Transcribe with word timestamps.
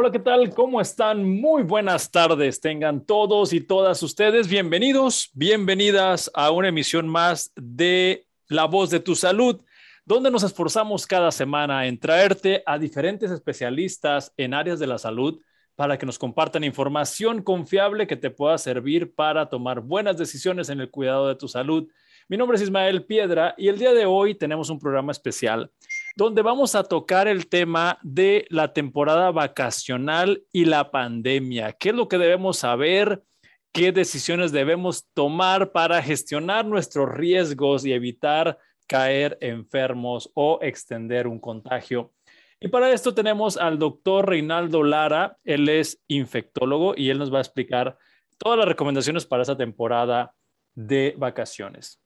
Hola, 0.00 0.12
¿qué 0.12 0.20
tal? 0.20 0.50
¿Cómo 0.50 0.80
están? 0.80 1.28
Muy 1.28 1.64
buenas 1.64 2.12
tardes. 2.12 2.60
Tengan 2.60 3.04
todos 3.04 3.52
y 3.52 3.60
todas 3.60 4.00
ustedes 4.00 4.46
bienvenidos, 4.46 5.28
bienvenidas 5.32 6.30
a 6.34 6.52
una 6.52 6.68
emisión 6.68 7.08
más 7.08 7.50
de 7.56 8.28
La 8.46 8.66
Voz 8.66 8.90
de 8.90 9.00
tu 9.00 9.16
Salud, 9.16 9.60
donde 10.04 10.30
nos 10.30 10.44
esforzamos 10.44 11.04
cada 11.04 11.32
semana 11.32 11.88
en 11.88 11.98
traerte 11.98 12.62
a 12.64 12.78
diferentes 12.78 13.32
especialistas 13.32 14.32
en 14.36 14.54
áreas 14.54 14.78
de 14.78 14.86
la 14.86 14.98
salud 14.98 15.40
para 15.74 15.98
que 15.98 16.06
nos 16.06 16.16
compartan 16.16 16.62
información 16.62 17.42
confiable 17.42 18.06
que 18.06 18.14
te 18.14 18.30
pueda 18.30 18.56
servir 18.56 19.16
para 19.16 19.48
tomar 19.48 19.80
buenas 19.80 20.16
decisiones 20.16 20.68
en 20.68 20.78
el 20.78 20.92
cuidado 20.92 21.26
de 21.26 21.34
tu 21.34 21.48
salud. 21.48 21.88
Mi 22.28 22.36
nombre 22.36 22.54
es 22.54 22.62
Ismael 22.62 23.04
Piedra 23.04 23.56
y 23.58 23.66
el 23.66 23.80
día 23.80 23.92
de 23.92 24.06
hoy 24.06 24.36
tenemos 24.36 24.70
un 24.70 24.78
programa 24.78 25.10
especial 25.10 25.72
donde 26.18 26.42
vamos 26.42 26.74
a 26.74 26.82
tocar 26.82 27.28
el 27.28 27.46
tema 27.46 28.00
de 28.02 28.44
la 28.50 28.72
temporada 28.72 29.30
vacacional 29.30 30.42
y 30.50 30.64
la 30.64 30.90
pandemia. 30.90 31.74
¿Qué 31.74 31.90
es 31.90 31.94
lo 31.94 32.08
que 32.08 32.18
debemos 32.18 32.58
saber? 32.58 33.22
¿Qué 33.70 33.92
decisiones 33.92 34.50
debemos 34.50 35.06
tomar 35.14 35.70
para 35.70 36.02
gestionar 36.02 36.66
nuestros 36.66 37.08
riesgos 37.08 37.86
y 37.86 37.92
evitar 37.92 38.58
caer 38.88 39.38
enfermos 39.40 40.28
o 40.34 40.58
extender 40.60 41.28
un 41.28 41.38
contagio? 41.38 42.12
Y 42.58 42.66
para 42.66 42.90
esto 42.90 43.14
tenemos 43.14 43.56
al 43.56 43.78
doctor 43.78 44.28
Reinaldo 44.28 44.82
Lara. 44.82 45.38
Él 45.44 45.68
es 45.68 46.02
infectólogo 46.08 46.94
y 46.96 47.10
él 47.10 47.18
nos 47.18 47.32
va 47.32 47.38
a 47.38 47.42
explicar 47.42 47.96
todas 48.38 48.58
las 48.58 48.66
recomendaciones 48.66 49.24
para 49.24 49.42
esta 49.42 49.56
temporada 49.56 50.34
de 50.74 51.14
vacaciones. 51.16 52.02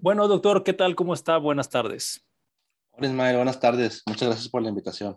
Bueno, 0.00 0.26
doctor, 0.26 0.64
¿qué 0.64 0.72
tal? 0.72 0.96
¿Cómo 0.96 1.14
está? 1.14 1.36
Buenas 1.36 1.70
tardes. 1.70 2.27
Hola 2.98 3.06
Ismael, 3.06 3.36
buenas 3.36 3.60
tardes. 3.60 4.02
Muchas 4.06 4.28
gracias 4.28 4.48
por 4.48 4.60
la 4.60 4.70
invitación. 4.70 5.16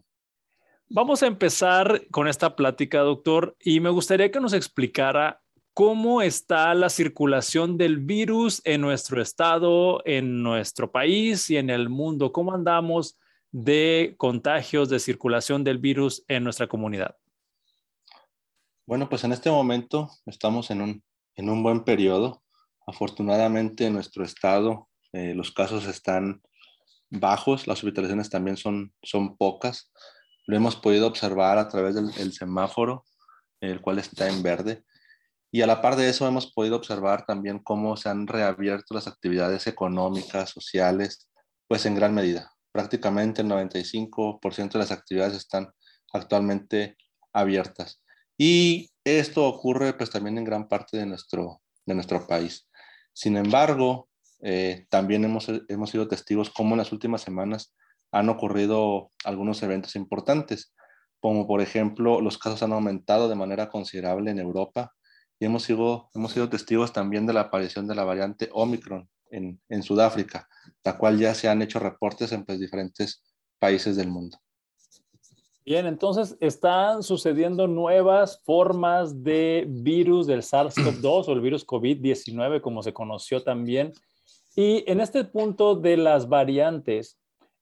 Vamos 0.87 1.23
a 1.23 1.25
empezar 1.25 2.03
con 2.11 2.27
esta 2.27 2.55
plática, 2.55 2.99
doctor, 2.99 3.55
y 3.59 3.79
me 3.79 3.89
gustaría 3.89 4.29
que 4.29 4.39
nos 4.39 4.53
explicara 4.53 5.41
cómo 5.73 6.21
está 6.21 6.75
la 6.75 6.89
circulación 6.89 7.79
del 7.79 7.97
virus 7.97 8.61
en 8.65 8.81
nuestro 8.81 9.19
estado, 9.19 10.03
en 10.05 10.43
nuestro 10.43 10.91
país 10.91 11.49
y 11.49 11.57
en 11.57 11.71
el 11.71 11.89
mundo. 11.89 12.31
¿Cómo 12.31 12.53
andamos 12.53 13.17
de 13.51 14.13
contagios, 14.15 14.87
de 14.87 14.99
circulación 14.99 15.63
del 15.63 15.79
virus 15.79 16.23
en 16.27 16.43
nuestra 16.43 16.67
comunidad? 16.67 17.17
Bueno, 18.85 19.09
pues 19.09 19.23
en 19.23 19.31
este 19.31 19.49
momento 19.49 20.07
estamos 20.27 20.69
en 20.69 20.83
un, 20.83 21.03
en 21.35 21.49
un 21.49 21.63
buen 21.63 21.83
periodo. 21.83 22.43
Afortunadamente 22.85 23.87
en 23.87 23.93
nuestro 23.93 24.23
estado 24.23 24.87
eh, 25.13 25.33
los 25.33 25.51
casos 25.51 25.87
están 25.87 26.43
bajos, 27.11 27.67
las 27.67 27.79
hospitalizaciones 27.79 28.29
también 28.29 28.57
son, 28.57 28.93
son 29.03 29.37
pocas. 29.37 29.91
Lo 30.47 30.57
hemos 30.57 30.75
podido 30.75 31.07
observar 31.07 31.57
a 31.57 31.67
través 31.67 31.95
del 31.95 32.33
semáforo, 32.33 33.05
el 33.59 33.81
cual 33.81 33.99
está 33.99 34.27
en 34.27 34.41
verde. 34.41 34.83
Y 35.51 35.61
a 35.61 35.67
la 35.67 35.81
par 35.81 35.97
de 35.97 36.09
eso 36.09 36.27
hemos 36.27 36.51
podido 36.51 36.77
observar 36.77 37.25
también 37.25 37.59
cómo 37.59 37.97
se 37.97 38.09
han 38.09 38.25
reabierto 38.25 38.93
las 38.93 39.07
actividades 39.07 39.67
económicas, 39.67 40.49
sociales, 40.49 41.29
pues 41.67 41.85
en 41.85 41.95
gran 41.95 42.15
medida. 42.15 42.51
Prácticamente 42.71 43.41
el 43.41 43.49
95% 43.49 44.71
de 44.71 44.79
las 44.79 44.91
actividades 44.91 45.35
están 45.35 45.69
actualmente 46.13 46.95
abiertas. 47.33 48.01
Y 48.37 48.91
esto 49.03 49.45
ocurre 49.45 49.93
pues 49.93 50.09
también 50.09 50.37
en 50.37 50.45
gran 50.45 50.69
parte 50.69 50.97
de 50.97 51.05
nuestro, 51.05 51.61
de 51.85 51.95
nuestro 51.95 52.25
país. 52.25 52.69
Sin 53.13 53.35
embargo, 53.35 54.07
eh, 54.41 54.85
también 54.89 55.23
hemos, 55.23 55.47
hemos 55.67 55.89
sido 55.89 56.07
testigos 56.07 56.49
cómo 56.49 56.73
en 56.73 56.79
las 56.79 56.91
últimas 56.91 57.21
semanas 57.21 57.75
han 58.11 58.29
ocurrido 58.29 59.11
algunos 59.23 59.61
eventos 59.63 59.95
importantes, 59.95 60.73
como 61.19 61.47
por 61.47 61.61
ejemplo 61.61 62.21
los 62.21 62.37
casos 62.37 62.63
han 62.63 62.73
aumentado 62.73 63.29
de 63.29 63.35
manera 63.35 63.69
considerable 63.69 64.31
en 64.31 64.39
Europa 64.39 64.91
y 65.39 65.45
hemos 65.45 65.63
sido, 65.63 66.09
hemos 66.13 66.33
sido 66.33 66.49
testigos 66.49 66.93
también 66.93 67.25
de 67.25 67.33
la 67.33 67.41
aparición 67.41 67.87
de 67.87 67.95
la 67.95 68.03
variante 68.03 68.49
Omicron 68.51 69.09
en, 69.29 69.61
en 69.69 69.83
Sudáfrica, 69.83 70.47
la 70.83 70.97
cual 70.97 71.17
ya 71.17 71.33
se 71.33 71.47
han 71.47 71.61
hecho 71.61 71.79
reportes 71.79 72.31
en 72.31 72.43
pues, 72.43 72.59
diferentes 72.59 73.23
países 73.59 73.95
del 73.95 74.09
mundo. 74.09 74.37
Bien, 75.63 75.85
entonces 75.85 76.35
están 76.39 77.03
sucediendo 77.03 77.67
nuevas 77.67 78.41
formas 78.43 79.23
de 79.23 79.65
virus 79.69 80.25
del 80.25 80.41
SARS-CoV-2 80.41 81.27
o 81.27 81.33
el 81.33 81.41
virus 81.41 81.65
COVID-19, 81.65 82.61
como 82.61 82.81
se 82.81 82.93
conoció 82.93 83.43
también 83.43 83.93
y 84.55 84.83
en 84.89 84.99
este 84.99 85.23
punto 85.23 85.75
de 85.75 85.97
las 85.97 86.27
variantes, 86.27 87.19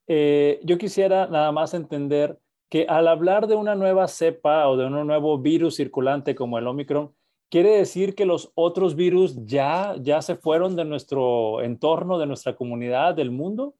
eh, 0.08 0.60
yo 0.64 0.78
quisiera 0.78 1.28
nada 1.28 1.52
más 1.52 1.74
entender 1.74 2.40
que 2.70 2.86
al 2.88 3.08
hablar 3.08 3.48
de 3.48 3.56
una 3.56 3.76
nueva 3.76 4.08
cepa 4.08 4.68
o 4.68 4.78
de 4.78 4.86
un 4.86 5.08
nuevo 5.08 5.40
virus 5.40 5.76
circulante 5.76 6.36
como 6.36 6.58
el 6.58 6.68
Omicron, 6.68 7.14
¿quiere 7.50 7.78
decir 7.78 8.16
que 8.16 8.26
los 8.26 8.52
otros 8.56 8.96
virus 8.96 9.36
ya, 9.46 9.96
ya 10.02 10.22
se 10.22 10.36
fueron 10.36 10.76
de 10.76 10.86
nuestro 10.86 11.62
entorno, 11.62 12.20
de 12.20 12.28
nuestra 12.28 12.56
comunidad, 12.56 13.16
del 13.16 13.32
mundo? 13.32 13.76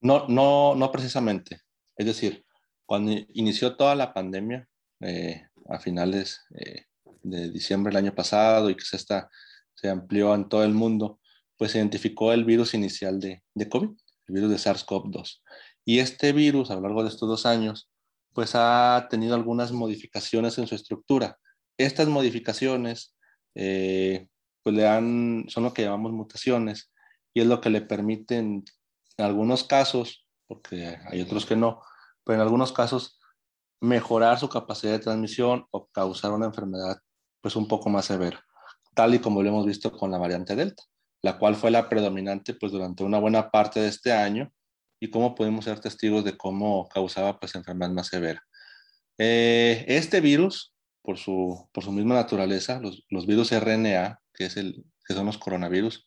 No, 0.00 0.26
no, 0.28 0.74
no 0.74 0.90
precisamente. 0.90 1.60
Es 1.96 2.06
decir, 2.06 2.44
cuando 2.86 3.12
inició 3.34 3.76
toda 3.76 3.94
la 3.94 4.12
pandemia, 4.12 4.68
eh, 5.00 5.46
a 5.68 5.78
finales 5.78 6.40
eh, 6.54 6.86
de 7.22 7.50
diciembre 7.50 7.90
del 7.90 8.04
año 8.04 8.14
pasado 8.14 8.70
y 8.70 8.74
que 8.74 8.84
se, 8.84 8.96
está, 8.96 9.30
se 9.74 9.88
amplió 9.88 10.34
en 10.34 10.48
todo 10.48 10.64
el 10.64 10.74
mundo, 10.74 11.19
pues 11.60 11.72
se 11.72 11.78
identificó 11.78 12.32
el 12.32 12.46
virus 12.46 12.72
inicial 12.72 13.20
de, 13.20 13.42
de 13.54 13.68
COVID, 13.68 13.90
el 13.90 14.34
virus 14.34 14.48
de 14.48 14.56
SARS-CoV-2. 14.56 15.42
Y 15.84 15.98
este 15.98 16.32
virus, 16.32 16.70
a 16.70 16.76
lo 16.76 16.80
largo 16.80 17.02
de 17.02 17.10
estos 17.10 17.28
dos 17.28 17.44
años, 17.44 17.90
pues 18.32 18.52
ha 18.54 19.08
tenido 19.10 19.34
algunas 19.34 19.70
modificaciones 19.70 20.56
en 20.56 20.66
su 20.66 20.74
estructura. 20.74 21.38
Estas 21.76 22.08
modificaciones, 22.08 23.14
eh, 23.54 24.26
pues 24.62 24.74
le 24.74 24.88
han, 24.88 25.44
son 25.48 25.64
lo 25.64 25.74
que 25.74 25.82
llamamos 25.82 26.12
mutaciones, 26.12 26.90
y 27.34 27.42
es 27.42 27.46
lo 27.46 27.60
que 27.60 27.68
le 27.68 27.82
permiten, 27.82 28.64
en 29.18 29.24
algunos 29.26 29.62
casos, 29.62 30.26
porque 30.46 30.96
hay 31.08 31.20
otros 31.20 31.44
que 31.44 31.56
no, 31.56 31.82
pero 32.24 32.36
en 32.36 32.40
algunos 32.40 32.72
casos, 32.72 33.20
mejorar 33.82 34.38
su 34.38 34.48
capacidad 34.48 34.92
de 34.92 35.00
transmisión 35.00 35.66
o 35.72 35.88
causar 35.88 36.32
una 36.32 36.46
enfermedad 36.46 37.02
pues 37.42 37.54
un 37.54 37.68
poco 37.68 37.90
más 37.90 38.06
severa, 38.06 38.42
tal 38.94 39.14
y 39.14 39.18
como 39.18 39.42
lo 39.42 39.50
hemos 39.50 39.66
visto 39.66 39.92
con 39.92 40.10
la 40.10 40.16
variante 40.16 40.56
Delta 40.56 40.84
la 41.22 41.38
cual 41.38 41.54
fue 41.54 41.70
la 41.70 41.88
predominante 41.88 42.54
pues 42.54 42.72
durante 42.72 43.04
una 43.04 43.18
buena 43.18 43.50
parte 43.50 43.80
de 43.80 43.88
este 43.88 44.12
año 44.12 44.52
y 45.00 45.10
cómo 45.10 45.34
podemos 45.34 45.64
ser 45.64 45.80
testigos 45.80 46.24
de 46.24 46.36
cómo 46.36 46.88
causaba 46.88 47.38
pues 47.38 47.54
enfermedad 47.54 47.90
más 47.90 48.08
severa. 48.08 48.42
Eh, 49.18 49.84
este 49.88 50.20
virus, 50.20 50.74
por 51.02 51.18
su, 51.18 51.68
por 51.72 51.84
su 51.84 51.92
misma 51.92 52.14
naturaleza, 52.14 52.80
los, 52.80 53.04
los 53.08 53.26
virus 53.26 53.52
RNA, 53.52 54.20
que, 54.32 54.46
es 54.46 54.56
el, 54.56 54.84
que 55.06 55.14
son 55.14 55.26
los 55.26 55.38
coronavirus, 55.38 56.06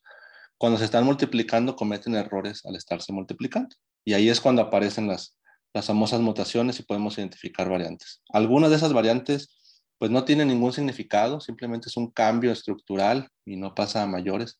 cuando 0.58 0.78
se 0.78 0.86
están 0.86 1.06
multiplicando 1.06 1.76
cometen 1.76 2.16
errores 2.16 2.66
al 2.66 2.76
estarse 2.76 3.12
multiplicando. 3.12 3.76
Y 4.06 4.14
ahí 4.14 4.30
es 4.30 4.40
cuando 4.40 4.62
aparecen 4.62 5.08
las, 5.08 5.38
las 5.74 5.88
famosas 5.88 6.22
mutaciones 6.22 6.80
y 6.80 6.84
podemos 6.84 7.18
identificar 7.18 7.70
variantes. 7.70 8.22
Algunas 8.30 8.70
de 8.70 8.78
esas 8.78 8.94
variantes 8.94 9.58
pues 9.98 10.12
no 10.12 10.26
tienen 10.26 10.50
ningún 10.50 10.74
significado, 10.74 11.40
simplemente 11.40 11.88
es 11.88 11.98
un 11.98 12.12
cambio 12.12 12.52
estructural 12.52 13.30
y 13.46 13.56
no 13.56 13.74
pasa 13.74 14.04
a 14.04 14.08
mayores 14.08 14.60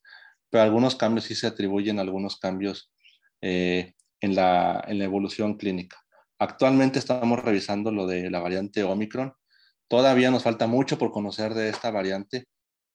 pero 0.54 0.66
algunos 0.66 0.96
cambios 0.96 1.26
sí 1.26 1.34
se 1.34 1.48
atribuyen 1.48 1.98
algunos 1.98 2.38
cambios 2.38 2.92
eh, 3.42 3.96
en, 4.22 4.36
la, 4.36 4.84
en 4.88 5.00
la 5.00 5.06
evolución 5.06 5.58
clínica. 5.58 5.98
Actualmente 6.38 7.00
estamos 7.00 7.40
revisando 7.40 7.92
lo 7.92 8.06
de 8.06 8.30
la 8.30 8.40
variante 8.40 8.84
Omicron. 8.84 9.34
Todavía 9.88 10.30
nos 10.30 10.44
falta 10.44 10.68
mucho 10.68 11.00
por 11.00 11.10
conocer 11.10 11.56
de 11.56 11.70
esta 11.70 11.90
variante, 11.90 12.46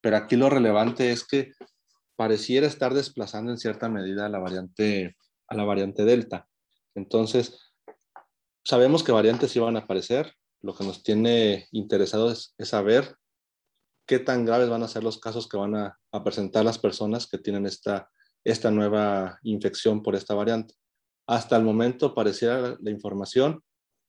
pero 0.00 0.16
aquí 0.16 0.36
lo 0.36 0.48
relevante 0.48 1.10
es 1.10 1.26
que 1.26 1.50
pareciera 2.14 2.68
estar 2.68 2.94
desplazando 2.94 3.50
en 3.50 3.58
cierta 3.58 3.88
medida 3.88 4.26
a 4.26 4.28
la 4.28 4.38
variante, 4.38 5.16
a 5.48 5.56
la 5.56 5.64
variante 5.64 6.04
Delta. 6.04 6.46
Entonces, 6.94 7.72
sabemos 8.64 9.02
que 9.02 9.10
variantes 9.10 9.56
iban 9.56 9.74
a 9.74 9.80
aparecer. 9.80 10.32
Lo 10.60 10.76
que 10.76 10.84
nos 10.84 11.02
tiene 11.02 11.66
interesados 11.72 12.54
es 12.56 12.68
saber 12.68 13.16
qué 14.08 14.18
tan 14.18 14.46
graves 14.46 14.70
van 14.70 14.82
a 14.82 14.88
ser 14.88 15.04
los 15.04 15.20
casos 15.20 15.46
que 15.46 15.58
van 15.58 15.76
a, 15.76 15.96
presentar 16.24 16.64
las 16.64 16.78
personas 16.78 17.28
que 17.28 17.36
tienen 17.38 17.66
esta, 17.66 18.10
esta 18.42 18.70
nueva 18.70 19.38
infección 19.42 20.02
por 20.02 20.16
esta 20.16 20.34
variante. 20.34 20.74
Hasta 21.28 21.56
el 21.56 21.62
momento 21.62 22.14
pareciera 22.14 22.76
la, 22.80 22.90
información 22.90 23.62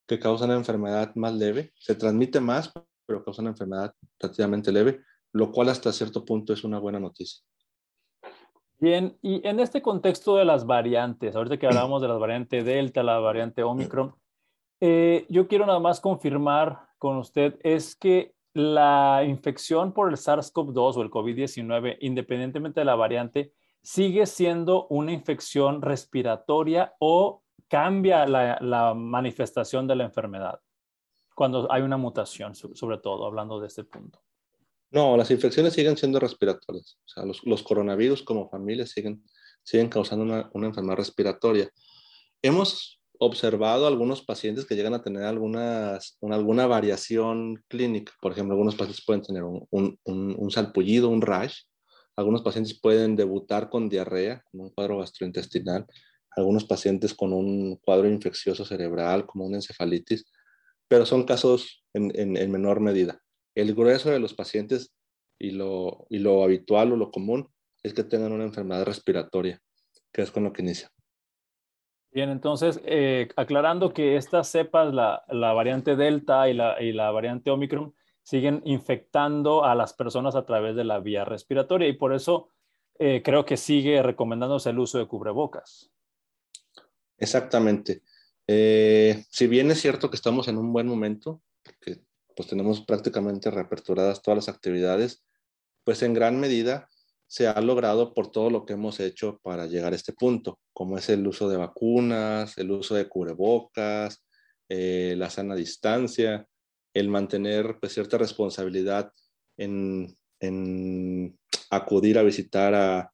que 0.08 0.18
causa 0.18 0.46
una 0.46 0.56
enfermedad 0.56 1.14
más 1.16 1.34
leve, 1.34 1.74
se 1.76 1.96
transmite 1.96 2.40
más, 2.40 2.72
pero 3.06 3.24
causa 3.24 3.42
una 3.42 3.52
enfermedad 3.52 3.94
relativamente 4.20 4.72
leve, 4.72 5.02
lo 5.34 5.52
cual 5.52 5.68
hasta 5.68 5.92
cierto 5.92 6.24
punto 6.24 6.54
es 6.54 6.64
una 6.64 6.80
buena 6.80 7.00
noticia. 7.00 7.44
Bien, 8.80 9.18
y 9.22 9.46
en 9.46 9.60
este 9.60 9.82
contexto 9.82 10.38
de 10.38 10.46
las 10.46 10.66
variantes, 10.66 11.36
ahorita 11.36 11.60
que 11.60 11.68
hablamos 11.68 12.02
de 12.02 12.08
la 12.08 12.14
variante 12.16 12.64
Delta, 12.64 13.04
la 13.04 13.20
variante 13.20 13.64
Omicron, 13.64 14.16
eh, 14.80 15.26
yo 15.28 15.50
quiero 15.50 15.66
nada 15.66 15.80
más 15.80 16.00
confirmar 16.00 16.88
con 16.98 17.18
usted, 17.18 17.60
es 17.64 17.98
que 17.98 18.39
la 18.54 19.24
infección 19.26 19.94
por 19.94 20.10
el 20.10 20.16
SARS-CoV-2 20.16 20.98
o 20.98 21.02
el 21.02 21.10
COVID-19, 21.10 21.98
independientemente 22.02 22.82
de 22.82 22.86
la 22.86 22.96
variante, 22.96 23.54
sigue 23.82 24.26
siendo 24.26 24.88
una 24.88 25.12
infección 25.12 25.82
respiratoria 25.82 26.94
o 27.00 27.44
cambia 27.68 28.26
la, 28.26 28.94
manifestación 28.96 29.88
de 29.88 29.96
la 29.96 30.04
enfermedad? 30.06 30.60
cuando 31.36 31.72
hay 31.72 31.84
una 31.84 31.96
mutación, 31.96 32.54
sobre 32.54 32.98
todo, 32.98 33.26
hablando 33.26 33.62
de 33.62 33.68
este 33.68 33.86
punto. 33.86 34.22
No, 34.92 35.16
las 35.16 35.32
infecciones 35.32 35.72
siguen 35.72 35.96
siendo 35.96 36.20
respiratorias. 36.20 37.00
O 37.06 37.08
sea, 37.08 37.24
los, 37.26 37.64
coronavirus 37.64 38.24
como 38.24 38.50
familia 38.50 38.86
siguen, 38.86 39.24
siguen 39.64 39.88
causando 39.88 40.26
una, 40.26 40.50
una, 40.54 40.68
enfermedad 40.68 40.98
respiratoria. 40.98 41.72
Hemos 42.42 42.99
observado 43.20 43.86
algunos 43.86 44.24
pacientes 44.24 44.66
que 44.66 44.76
llegan 44.76 44.94
a 44.94 45.04
tener 45.04 45.24
algunas, 45.24 46.18
una, 46.22 46.36
alguna 46.36 46.66
variación 46.66 47.64
clínica. 47.68 48.14
Por 48.22 48.32
ejemplo, 48.32 48.54
algunos 48.54 48.76
pacientes 48.76 49.06
pueden 49.06 49.22
tener 49.22 49.44
un, 49.44 49.68
un, 49.70 50.00
un, 50.06 50.52
salpullido, 50.52 51.10
un 51.10 51.22
rash. 51.22 51.64
Algunos 52.16 52.42
pacientes 52.42 52.80
pueden 52.80 53.16
debutar 53.16 53.70
con 53.70 53.90
diarrea, 53.90 54.44
con 54.52 54.62
un 54.62 54.70
cuadro 54.72 55.00
gastrointestinal. 55.00 55.86
Algunos 56.36 56.66
pacientes 56.66 57.14
con 57.14 57.34
un 57.34 57.76
cuadro 57.78 58.10
infeccioso 58.10 58.66
cerebral, 58.66 59.26
como 59.26 59.46
una 59.46 59.58
encefalitis 59.58 60.26
pero 60.90 61.06
son 61.06 61.24
casos 61.24 61.86
en, 61.94 62.12
en, 62.16 62.52
menor 62.52 62.82
medida. 62.82 63.22
El 63.56 63.74
grueso 63.76 64.10
de 64.10 64.20
los 64.20 64.34
pacientes 64.34 64.92
y 65.38 65.52
lo, 65.52 66.08
y 66.10 66.18
lo 66.18 66.44
habitual 66.44 66.92
o 66.92 66.98
lo 66.98 67.12
común 67.12 67.48
es 67.84 67.94
que 67.94 68.04
tengan 68.04 68.34
una 68.34 68.44
enfermedad 68.44 68.86
respiratoria, 68.86 69.62
que 70.12 70.24
es 70.24 70.32
con 70.32 70.44
lo 70.44 70.52
que 70.52 70.64
inicia. 70.64 70.92
Bien, 72.12 72.30
entonces, 72.30 72.82
eh, 72.86 73.30
aclarando 73.36 73.94
que 73.94 74.16
estas 74.16 74.48
cepas, 74.50 74.94
la, 74.94 75.24
la 75.30 75.54
variante 75.54 75.96
Delta 75.96 76.50
y 76.50 76.56
la, 76.56 76.82
y 76.82 76.92
la, 76.92 77.12
variante 77.12 77.52
Omicron, 77.52 77.94
siguen 78.24 78.62
infectando 78.66 79.64
a 79.64 79.76
las 79.76 79.94
personas 79.94 80.36
a 80.36 80.46
través 80.46 80.76
de 80.76 80.84
la 80.84 81.00
vía 81.00 81.24
respiratoria 81.24 81.88
y 81.88 81.94
por 81.94 82.14
eso 82.14 82.50
eh, 82.98 83.22
creo 83.24 83.46
que 83.46 83.58
sigue 83.58 84.02
recomendándose 84.02 84.72
el 84.72 84.80
uso 84.80 84.98
de 84.98 85.08
cubrebocas. 85.08 85.92
Exactamente. 87.18 88.02
Eh, 88.48 89.26
si 89.30 89.46
bien 89.48 89.70
es 89.70 89.80
cierto 89.80 90.10
que 90.10 90.16
estamos 90.16 90.48
en 90.48 90.58
un 90.58 90.74
buen 90.74 90.88
momento, 90.88 91.42
que 91.80 92.02
pues 92.36 92.50
tenemos 92.50 92.82
prácticamente 92.82 93.52
reaperturadas 93.52 94.22
todas 94.24 94.38
las 94.38 94.50
actividades, 94.50 95.24
pues 95.84 96.02
en 96.02 96.14
gran 96.14 96.40
medida 96.40 96.89
se 97.30 97.48
ha 97.48 97.62
logrado 97.62 98.16
por 98.16 98.32
todo 98.32 98.50
lo 98.50 98.66
que 98.66 98.74
hemos 98.74 99.00
hecho 99.00 99.40
para 99.44 99.68
llegar 99.68 99.94
a 99.94 99.96
este 99.96 100.14
punto, 100.14 100.60
como 100.74 100.98
es 100.98 101.10
el 101.10 101.26
uso 101.28 101.48
de 101.48 101.58
vacunas, 101.58 102.58
el 102.58 102.72
uso 102.72 102.96
de 102.96 103.08
cubrebocas, 103.08 104.26
eh, 104.68 105.14
la 105.16 105.30
sana 105.30 105.54
distancia, 105.54 106.48
el 106.92 107.08
mantener 107.08 107.78
pues, 107.80 107.94
cierta 107.94 108.18
responsabilidad 108.18 109.12
en, 109.58 110.18
acudir 111.70 112.18
a 112.18 112.24
visitar 112.24 112.74
a, 112.74 113.14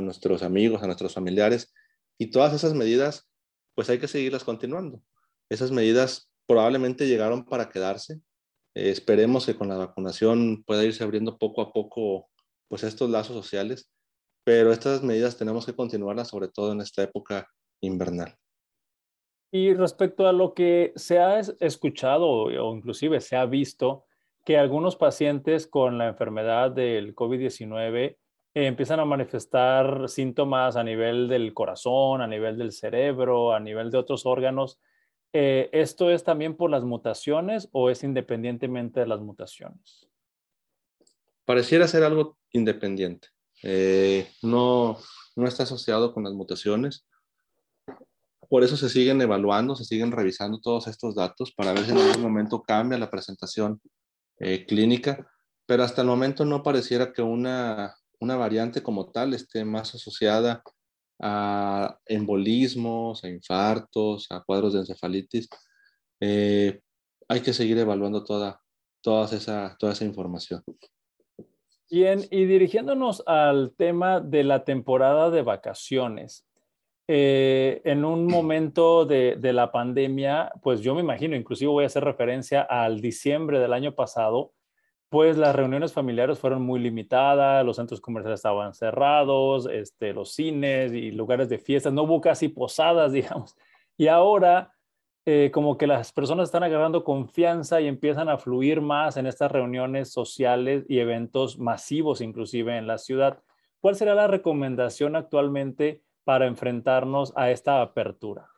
nuestros 0.00 0.42
amigos, 0.44 0.82
a 0.82 0.86
nuestros 0.86 1.14
familiares, 1.14 1.72
y 2.18 2.30
todas 2.30 2.52
esas 2.52 2.74
medidas 2.74 3.28
pues 3.74 3.90
hay 3.90 3.98
que 3.98 4.08
seguirlas 4.08 4.44
continuando. 4.44 5.02
Esas 5.48 5.72
medidas 5.72 6.30
probablemente 6.46 7.08
llegaron 7.08 7.44
para 7.44 7.68
quedarse. 7.70 8.20
Eh, 8.74 8.90
esperemos 8.90 9.46
que 9.46 9.56
con 9.56 9.68
la 9.68 9.76
vacunación 9.76 10.62
pueda 10.64 10.84
irse 10.84 11.02
abriendo 11.02 11.36
poco 11.38 11.62
a 11.62 11.72
poco 11.72 12.28
pues 12.68 12.84
estos 12.84 13.10
lazos 13.10 13.36
sociales, 13.36 13.90
pero 14.44 14.72
estas 14.72 15.02
medidas 15.02 15.36
tenemos 15.36 15.66
que 15.66 15.74
continuarlas 15.74 16.28
sobre 16.28 16.48
todo 16.48 16.72
en 16.72 16.80
esta 16.80 17.02
época 17.02 17.48
invernal. 17.80 18.36
Y 19.52 19.74
respecto 19.74 20.26
a 20.26 20.32
lo 20.32 20.54
que 20.54 20.92
se 20.96 21.18
ha 21.18 21.38
escuchado 21.38 22.28
o 22.28 22.76
inclusive 22.76 23.20
se 23.20 23.36
ha 23.36 23.46
visto, 23.46 24.04
que 24.44 24.56
algunos 24.56 24.94
pacientes 24.94 25.66
con 25.66 25.98
la 25.98 26.06
enfermedad 26.06 26.70
del 26.70 27.16
COVID-19 27.16 28.16
empiezan 28.54 29.00
a 29.00 29.04
manifestar 29.04 30.08
síntomas 30.08 30.76
a 30.76 30.84
nivel 30.84 31.28
del 31.28 31.52
corazón, 31.52 32.22
a 32.22 32.26
nivel 32.26 32.56
del 32.56 32.72
cerebro, 32.72 33.52
a 33.52 33.60
nivel 33.60 33.90
de 33.90 33.98
otros 33.98 34.24
órganos. 34.24 34.78
Eh, 35.32 35.68
¿Esto 35.72 36.10
es 36.10 36.22
también 36.22 36.56
por 36.56 36.70
las 36.70 36.84
mutaciones 36.84 37.68
o 37.72 37.90
es 37.90 38.04
independientemente 38.04 39.00
de 39.00 39.06
las 39.06 39.20
mutaciones? 39.20 40.05
Pareciera 41.46 41.88
ser 41.88 42.04
algo 42.04 42.36
independiente. 42.52 43.28
Eh, 43.62 44.30
no, 44.42 44.98
no 45.34 45.48
está 45.48 45.62
asociado 45.62 46.12
con 46.12 46.24
las 46.24 46.34
mutaciones. 46.34 47.06
Por 48.50 48.62
eso 48.62 48.76
se 48.76 48.90
siguen 48.90 49.22
evaluando, 49.22 49.74
se 49.74 49.84
siguen 49.84 50.12
revisando 50.12 50.60
todos 50.60 50.86
estos 50.86 51.14
datos 51.14 51.52
para 51.52 51.72
ver 51.72 51.86
si 51.86 51.92
en 51.92 51.98
algún 51.98 52.22
momento 52.22 52.62
cambia 52.62 52.98
la 52.98 53.10
presentación 53.10 53.80
eh, 54.38 54.66
clínica, 54.66 55.26
pero 55.64 55.82
hasta 55.82 56.02
el 56.02 56.08
momento 56.08 56.44
no 56.44 56.62
pareciera 56.62 57.12
que 57.12 57.22
una 57.22 57.96
una 58.20 58.36
variante 58.36 58.82
como 58.82 59.10
tal 59.10 59.34
esté 59.34 59.64
más 59.64 59.94
asociada 59.94 60.62
a 61.20 61.98
embolismos, 62.06 63.24
a 63.24 63.28
infartos, 63.28 64.26
a 64.30 64.42
cuadros 64.42 64.74
de 64.74 64.80
encefalitis. 64.80 65.48
Eh, 66.20 66.80
hay 67.28 67.40
que 67.40 67.52
seguir 67.52 67.78
evaluando 67.78 68.24
toda, 68.24 68.60
toda, 69.00 69.26
esa, 69.34 69.76
toda 69.78 69.92
esa 69.92 70.04
información. 70.04 70.62
Bien, 71.90 72.20
y 72.30 72.44
dirigiéndonos 72.46 73.22
al 73.26 73.72
tema 73.76 74.20
de 74.20 74.44
la 74.44 74.64
temporada 74.64 75.30
de 75.30 75.42
vacaciones. 75.42 76.46
Eh, 77.08 77.80
en 77.84 78.04
un 78.04 78.26
momento 78.30 79.04
de, 79.06 79.36
de, 79.36 79.52
la 79.52 79.70
pandemia, 79.70 80.52
pues 80.62 80.80
yo 80.80 80.94
me 80.94 81.00
imagino, 81.00 81.36
inclusive 81.36 81.70
voy 81.70 81.84
a 81.84 81.86
hacer 81.86 82.04
referencia 82.04 82.62
al 82.62 83.00
diciembre 83.00 83.60
del 83.60 83.72
año 83.72 83.94
pasado, 83.94 84.52
pues 85.08 85.36
las 85.36 85.54
reuniones 85.54 85.92
familiares 85.92 86.38
fueron 86.38 86.62
muy 86.62 86.80
limitadas, 86.80 87.64
los 87.64 87.76
centros 87.76 88.00
comerciales 88.00 88.40
estaban 88.40 88.74
cerrados, 88.74 89.68
este, 89.70 90.12
los 90.12 90.34
cines 90.34 90.92
y 90.92 91.12
lugares 91.12 91.48
de 91.48 91.58
fiestas, 91.58 91.92
no 91.92 92.02
hubo 92.02 92.20
casi 92.20 92.48
posadas, 92.48 93.12
digamos. 93.12 93.54
Y 93.96 94.08
ahora, 94.08 94.74
eh, 95.28 95.50
como 95.52 95.76
que 95.76 95.88
las 95.88 96.12
personas 96.12 96.44
están 96.44 96.62
agarrando 96.62 97.02
confianza 97.02 97.80
y 97.80 97.88
empiezan 97.88 98.28
a 98.28 98.38
fluir 98.38 98.80
más 98.80 99.16
en 99.16 99.26
estas 99.26 99.50
reuniones 99.50 100.12
sociales 100.12 100.84
y 100.88 101.00
eventos 101.00 101.58
masivos, 101.58 102.20
inclusive 102.20 102.78
en 102.78 102.86
la 102.86 102.96
ciudad. 102.96 103.42
¿Cuál 103.80 103.96
será 103.96 104.14
la 104.14 104.28
recomendación 104.28 105.16
actualmente 105.16 106.00
para 106.22 106.46
enfrentarnos 106.46 107.32
a 107.34 107.50
esta 107.50 107.82
apertura? 107.82 108.48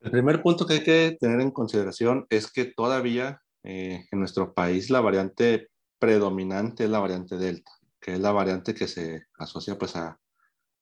El 0.00 0.10
primer 0.10 0.42
punto 0.42 0.66
que 0.66 0.74
hay 0.74 0.82
que 0.82 1.16
tener 1.20 1.40
en 1.40 1.52
consideración 1.52 2.26
es 2.28 2.50
que 2.50 2.64
todavía 2.64 3.40
eh, 3.62 4.04
en 4.10 4.18
nuestro 4.18 4.52
país 4.52 4.90
la 4.90 5.00
variante 5.00 5.68
predominante 6.00 6.82
es 6.82 6.90
la 6.90 6.98
variante 6.98 7.36
Delta, 7.36 7.70
que 8.00 8.14
es 8.14 8.18
la 8.18 8.32
variante 8.32 8.74
que 8.74 8.88
se 8.88 9.26
asocia 9.38 9.78
pues 9.78 9.94
a, 9.94 10.18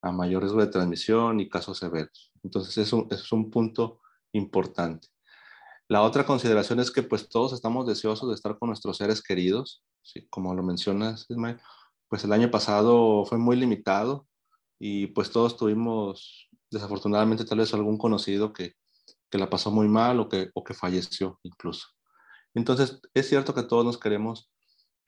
a 0.03 0.13
mayor 0.13 0.43
riesgo 0.43 0.61
de 0.61 0.69
transmisión 0.69 1.41
y 1.41 1.49
casos 1.49 1.79
severos. 1.79 2.33
Entonces 2.43 2.79
es 2.79 2.93
un, 2.93 3.07
es 3.11 3.31
un 3.33 3.51
punto 3.51 4.01
importante. 4.33 5.09
La 5.89 6.03
otra 6.03 6.25
consideración 6.25 6.79
es 6.81 6.91
que 6.91 7.03
pues 7.03 7.29
todos 7.29 7.53
estamos 7.53 7.87
deseosos 7.87 8.29
de 8.29 8.35
estar 8.35 8.59
con 8.59 8.69
nuestros 8.69 8.97
seres 8.97 9.23
queridos, 9.23 9.83
¿sí? 10.03 10.27
como 10.31 10.55
lo 10.55 10.63
mencionas 10.63 11.27
Ismael, 11.29 11.61
pues 12.09 12.25
el 12.25 12.33
año 12.33 12.51
pasado 12.51 13.25
fue 13.25 13.39
muy 13.39 13.57
limitado 13.57 14.27
y 14.79 15.09
pues 15.09 15.31
todos 15.31 15.57
tuvimos 15.57 16.49
desafortunadamente 16.71 17.45
tal 17.45 17.59
vez 17.59 17.75
algún 17.75 17.99
conocido 17.99 18.53
que, 18.53 18.75
que 19.31 19.39
la 19.39 19.51
pasó 19.51 19.71
muy 19.71 19.89
mal 19.89 20.21
o 20.21 20.29
que, 20.29 20.51
o 20.55 20.65
que 20.65 20.75
falleció 20.75 21.39
incluso. 21.43 21.89
Entonces, 22.55 23.01
es 23.15 23.29
cierto 23.29 23.55
que 23.55 23.63
todos 23.63 23.85
nos 23.85 23.99
queremos 23.99 24.51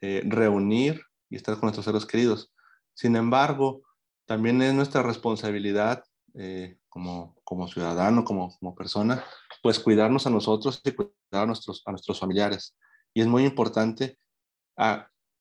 eh, 0.01 0.23
reunir 0.25 1.03
y 1.29 1.37
estar 1.37 1.55
con 1.55 1.67
nuestros 1.67 1.85
seres 1.85 2.07
queridos. 2.07 2.53
Sin 2.95 3.17
embargo, 3.17 3.83
también 4.27 4.63
es 4.63 4.75
nuestra 4.75 5.03
responsabilidad 5.03 6.05
eh, 6.35 6.79
como, 6.89 7.37
como 7.45 7.69
ciudadano, 7.69 8.25
como, 8.25 8.57
como 8.59 8.75
persona, 8.75 9.25
pues 9.63 9.79
cuidarnos 9.79 10.27
a 10.27 10.31
nosotros 10.31 10.81
y 10.85 10.93
cuidar 10.93 11.13
a 11.33 11.47
nuestros, 11.47 11.83
a 11.87 11.91
nuestros 11.91 12.19
familiares. 12.19 12.77
Y 13.15 13.21
es 13.21 13.27
muy 13.27 13.45
importante 13.45 14.19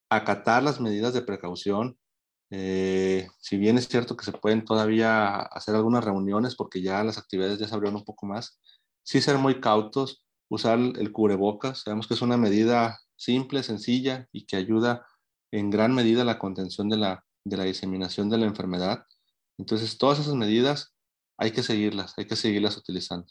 acatar 0.09 0.63
las 0.63 0.79
medidas 0.81 1.13
de 1.13 1.21
precaución. 1.21 1.97
Eh, 2.49 3.29
si 3.39 3.57
bien 3.57 3.77
es 3.77 3.87
cierto 3.87 4.17
que 4.17 4.25
se 4.25 4.33
pueden 4.33 4.65
todavía 4.65 5.37
hacer 5.37 5.73
algunas 5.75 6.03
reuniones 6.03 6.55
porque 6.55 6.81
ya 6.81 7.03
las 7.03 7.17
actividades 7.17 7.59
ya 7.59 7.67
se 7.67 7.73
abrieron 7.73 7.99
un 7.99 8.05
poco 8.05 8.25
más, 8.25 8.59
sí 9.03 9.21
ser 9.21 9.37
muy 9.37 9.61
cautos 9.61 10.25
usar 10.49 10.77
el 10.77 11.11
cubrebocas. 11.13 11.79
Sabemos 11.79 12.07
que 12.07 12.13
es 12.13 12.21
una 12.21 12.35
medida 12.35 12.99
simple, 13.15 13.63
sencilla 13.63 14.27
y 14.33 14.45
que 14.45 14.57
ayuda 14.57 15.05
en 15.51 15.69
gran 15.69 15.95
medida 15.95 16.23
a 16.23 16.25
la 16.25 16.39
contención 16.39 16.89
de 16.89 16.97
la, 16.97 17.23
de 17.43 17.57
la 17.57 17.63
diseminación 17.63 18.29
de 18.29 18.37
la 18.37 18.45
enfermedad. 18.45 19.05
Entonces, 19.57 19.97
todas 19.97 20.19
esas 20.19 20.35
medidas 20.35 20.95
hay 21.37 21.51
que 21.51 21.63
seguirlas, 21.63 22.17
hay 22.17 22.25
que 22.25 22.35
seguirlas 22.35 22.77
utilizando. 22.77 23.27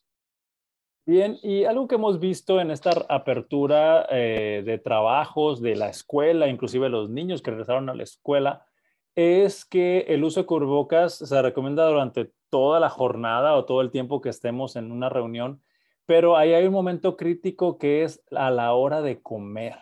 Bien, 1.06 1.38
y 1.42 1.64
algo 1.64 1.88
que 1.88 1.94
hemos 1.96 2.20
visto 2.20 2.60
en 2.60 2.70
esta 2.70 2.90
apertura 3.08 4.06
eh, 4.10 4.62
de 4.64 4.78
trabajos 4.78 5.60
de 5.60 5.74
la 5.74 5.88
escuela, 5.88 6.48
inclusive 6.48 6.88
los 6.88 7.10
niños 7.10 7.42
que 7.42 7.50
regresaron 7.50 7.88
a 7.88 7.94
la 7.94 8.02
escuela, 8.02 8.66
es 9.14 9.64
que 9.64 10.00
el 10.08 10.22
uso 10.22 10.40
de 10.40 10.46
cubrebocas 10.46 11.14
se 11.14 11.42
recomienda 11.42 11.86
durante 11.86 12.32
toda 12.48 12.78
la 12.80 12.90
jornada 12.90 13.56
o 13.56 13.64
todo 13.64 13.80
el 13.80 13.90
tiempo 13.90 14.20
que 14.20 14.28
estemos 14.28 14.76
en 14.76 14.92
una 14.92 15.08
reunión 15.08 15.62
pero 16.10 16.36
ahí 16.36 16.54
hay 16.54 16.66
un 16.66 16.72
momento 16.72 17.16
crítico 17.16 17.78
que 17.78 18.02
es 18.02 18.20
a 18.32 18.50
la 18.50 18.72
hora 18.72 19.00
de 19.00 19.22
comer. 19.22 19.76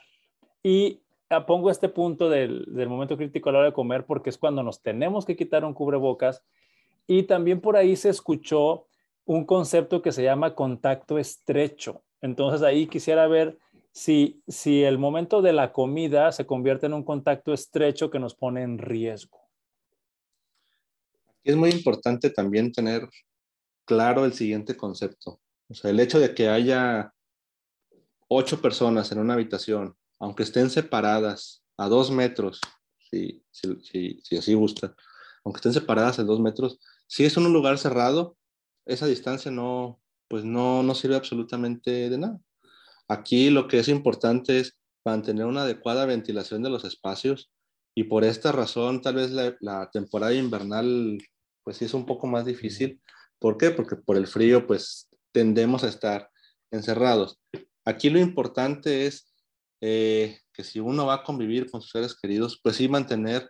Y 0.63 1.01
pongo 1.47 1.71
este 1.71 1.89
punto 1.89 2.29
del, 2.29 2.67
momento 2.89 3.17
crítico 3.17 3.49
a 3.49 3.53
la 3.53 3.59
hora 3.59 3.69
de 3.69 3.75
comer 3.75 4.07
porque 4.07 4.31
es 4.31 4.39
cuando 4.39 4.63
nos 4.63 4.83
tenemos 4.83 5.25
que 5.25 5.37
quitar 5.37 5.65
un 5.65 5.75
cubrebocas. 5.75 6.43
Y 7.07 7.25
también 7.25 7.61
por 7.61 7.77
ahí 7.77 7.97
se 7.97 8.09
escuchó 8.09 8.87
un 9.25 9.45
concepto 9.45 10.03
que 10.03 10.13
se 10.13 10.23
llama 10.23 10.55
contacto 10.55 11.19
estrecho. 11.19 12.03
Entonces 12.21 12.63
ahí 12.63 12.87
quisiera 12.87 13.27
ver 13.29 13.59
si, 13.93 14.43
si 14.49 14.83
el 14.85 14.99
momento 14.99 15.43
de 15.43 15.53
la 15.53 15.73
comida 15.73 16.33
se 16.33 16.47
convierte 16.47 16.87
en 16.87 16.95
un 16.95 17.05
contacto 17.05 17.53
estrecho 17.53 18.11
que 18.11 18.19
nos 18.19 18.35
pone 18.35 18.63
en 18.63 18.79
riesgo. 18.79 19.39
Es 21.45 21.57
muy 21.57 21.71
importante 21.71 22.31
también 22.31 22.73
tener 22.73 23.09
claro 23.85 24.25
el 24.25 24.33
siguiente 24.33 24.77
concepto. 24.77 25.41
O 25.69 25.75
sea, 25.75 25.91
el 25.91 26.01
hecho 26.01 26.19
de 26.19 26.35
que 26.35 26.49
haya 26.49 27.13
ocho 28.29 28.61
personas 28.61 29.11
en 29.13 29.19
una 29.19 29.35
habitación, 29.35 29.97
aunque 30.19 30.43
estén 30.43 30.71
separadas 30.71 31.63
a 31.77 31.89
dos 31.89 32.11
metros, 32.11 32.61
si, 33.11 33.43
si, 33.51 34.21
si, 34.23 34.37
así 34.37 34.55
gusta, 34.55 34.95
aunque 35.45 35.59
estén 35.59 35.73
separadas 35.73 36.19
a 36.19 36.25
dos 36.25 36.41
metros, 36.41 36.79
si 37.07 37.25
es 37.25 37.37
un 37.37 37.53
lugar 37.53 37.79
cerrado, 37.79 38.37
esa 38.85 39.07
distancia 39.07 39.51
no, 39.51 40.01
pues 40.29 40.45
no, 40.45 40.83
no 40.83 40.95
sirve 40.95 41.17
absolutamente 41.17 42.11
de 42.11 42.19
nada. 42.19 42.41
Aquí 43.09 43.51
lo 43.51 43.69
que 43.69 43.79
es 43.79 43.89
importante 43.89 44.61
es 44.61 44.77
mantener 45.05 45.47
una 45.47 45.63
adecuada 45.63 46.05
ventilación 46.05 46.63
de 46.63 46.71
los 46.71 46.85
espacios 46.85 47.51
y 47.95 48.05
por 48.05 48.25
esta 48.25 48.53
razón 48.53 49.01
tal 49.01 49.15
vez 49.15 49.31
la, 49.31 49.57
la 49.61 49.91
temporada 49.91 50.35
invernal 50.35 51.19
pues 51.65 51.79
sí 51.79 51.87
es 51.87 51.95
un 51.95 52.07
poco 52.07 52.27
más 52.27 52.45
difícil. 52.45 53.01
¿Por 53.39 53.57
qué? 53.57 53.71
Porque 53.71 53.97
por 53.97 54.17
el 54.17 54.27
frío 54.27 54.67
pues 54.67 55.09
tendemos 55.33 55.85
a 55.85 55.89
estar 55.89 56.31
encerrados. 56.71 57.39
Aquí 57.85 58.11
lo 58.11 58.19
importante 58.19 59.07
es 59.07 59.28
eh, 59.81 60.39
que 60.53 60.65
si 60.65 60.81
uno 60.81 61.07
va 61.07 61.15
a 61.15 61.23
convivir 61.23 61.71
con 61.71 61.81
sus 61.81 61.91
seres 61.91 62.17
queridos, 62.21 62.61
pues 62.63 62.77
sí 62.77 62.89
mantener 62.89 63.49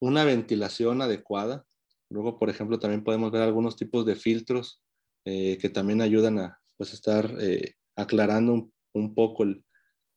una 0.00 0.24
ventilación 0.24 1.02
adecuada. 1.02 1.64
Luego, 2.08 2.38
por 2.38 2.50
ejemplo, 2.50 2.78
también 2.78 3.04
podemos 3.04 3.30
ver 3.30 3.42
algunos 3.42 3.76
tipos 3.76 4.04
de 4.04 4.16
filtros 4.16 4.82
eh, 5.24 5.58
que 5.58 5.68
también 5.68 6.00
ayudan 6.00 6.38
a 6.38 6.58
pues, 6.76 6.92
estar 6.92 7.36
eh, 7.40 7.74
aclarando 7.96 8.70
un, 8.94 9.14
poco 9.14 9.44
el, 9.44 9.64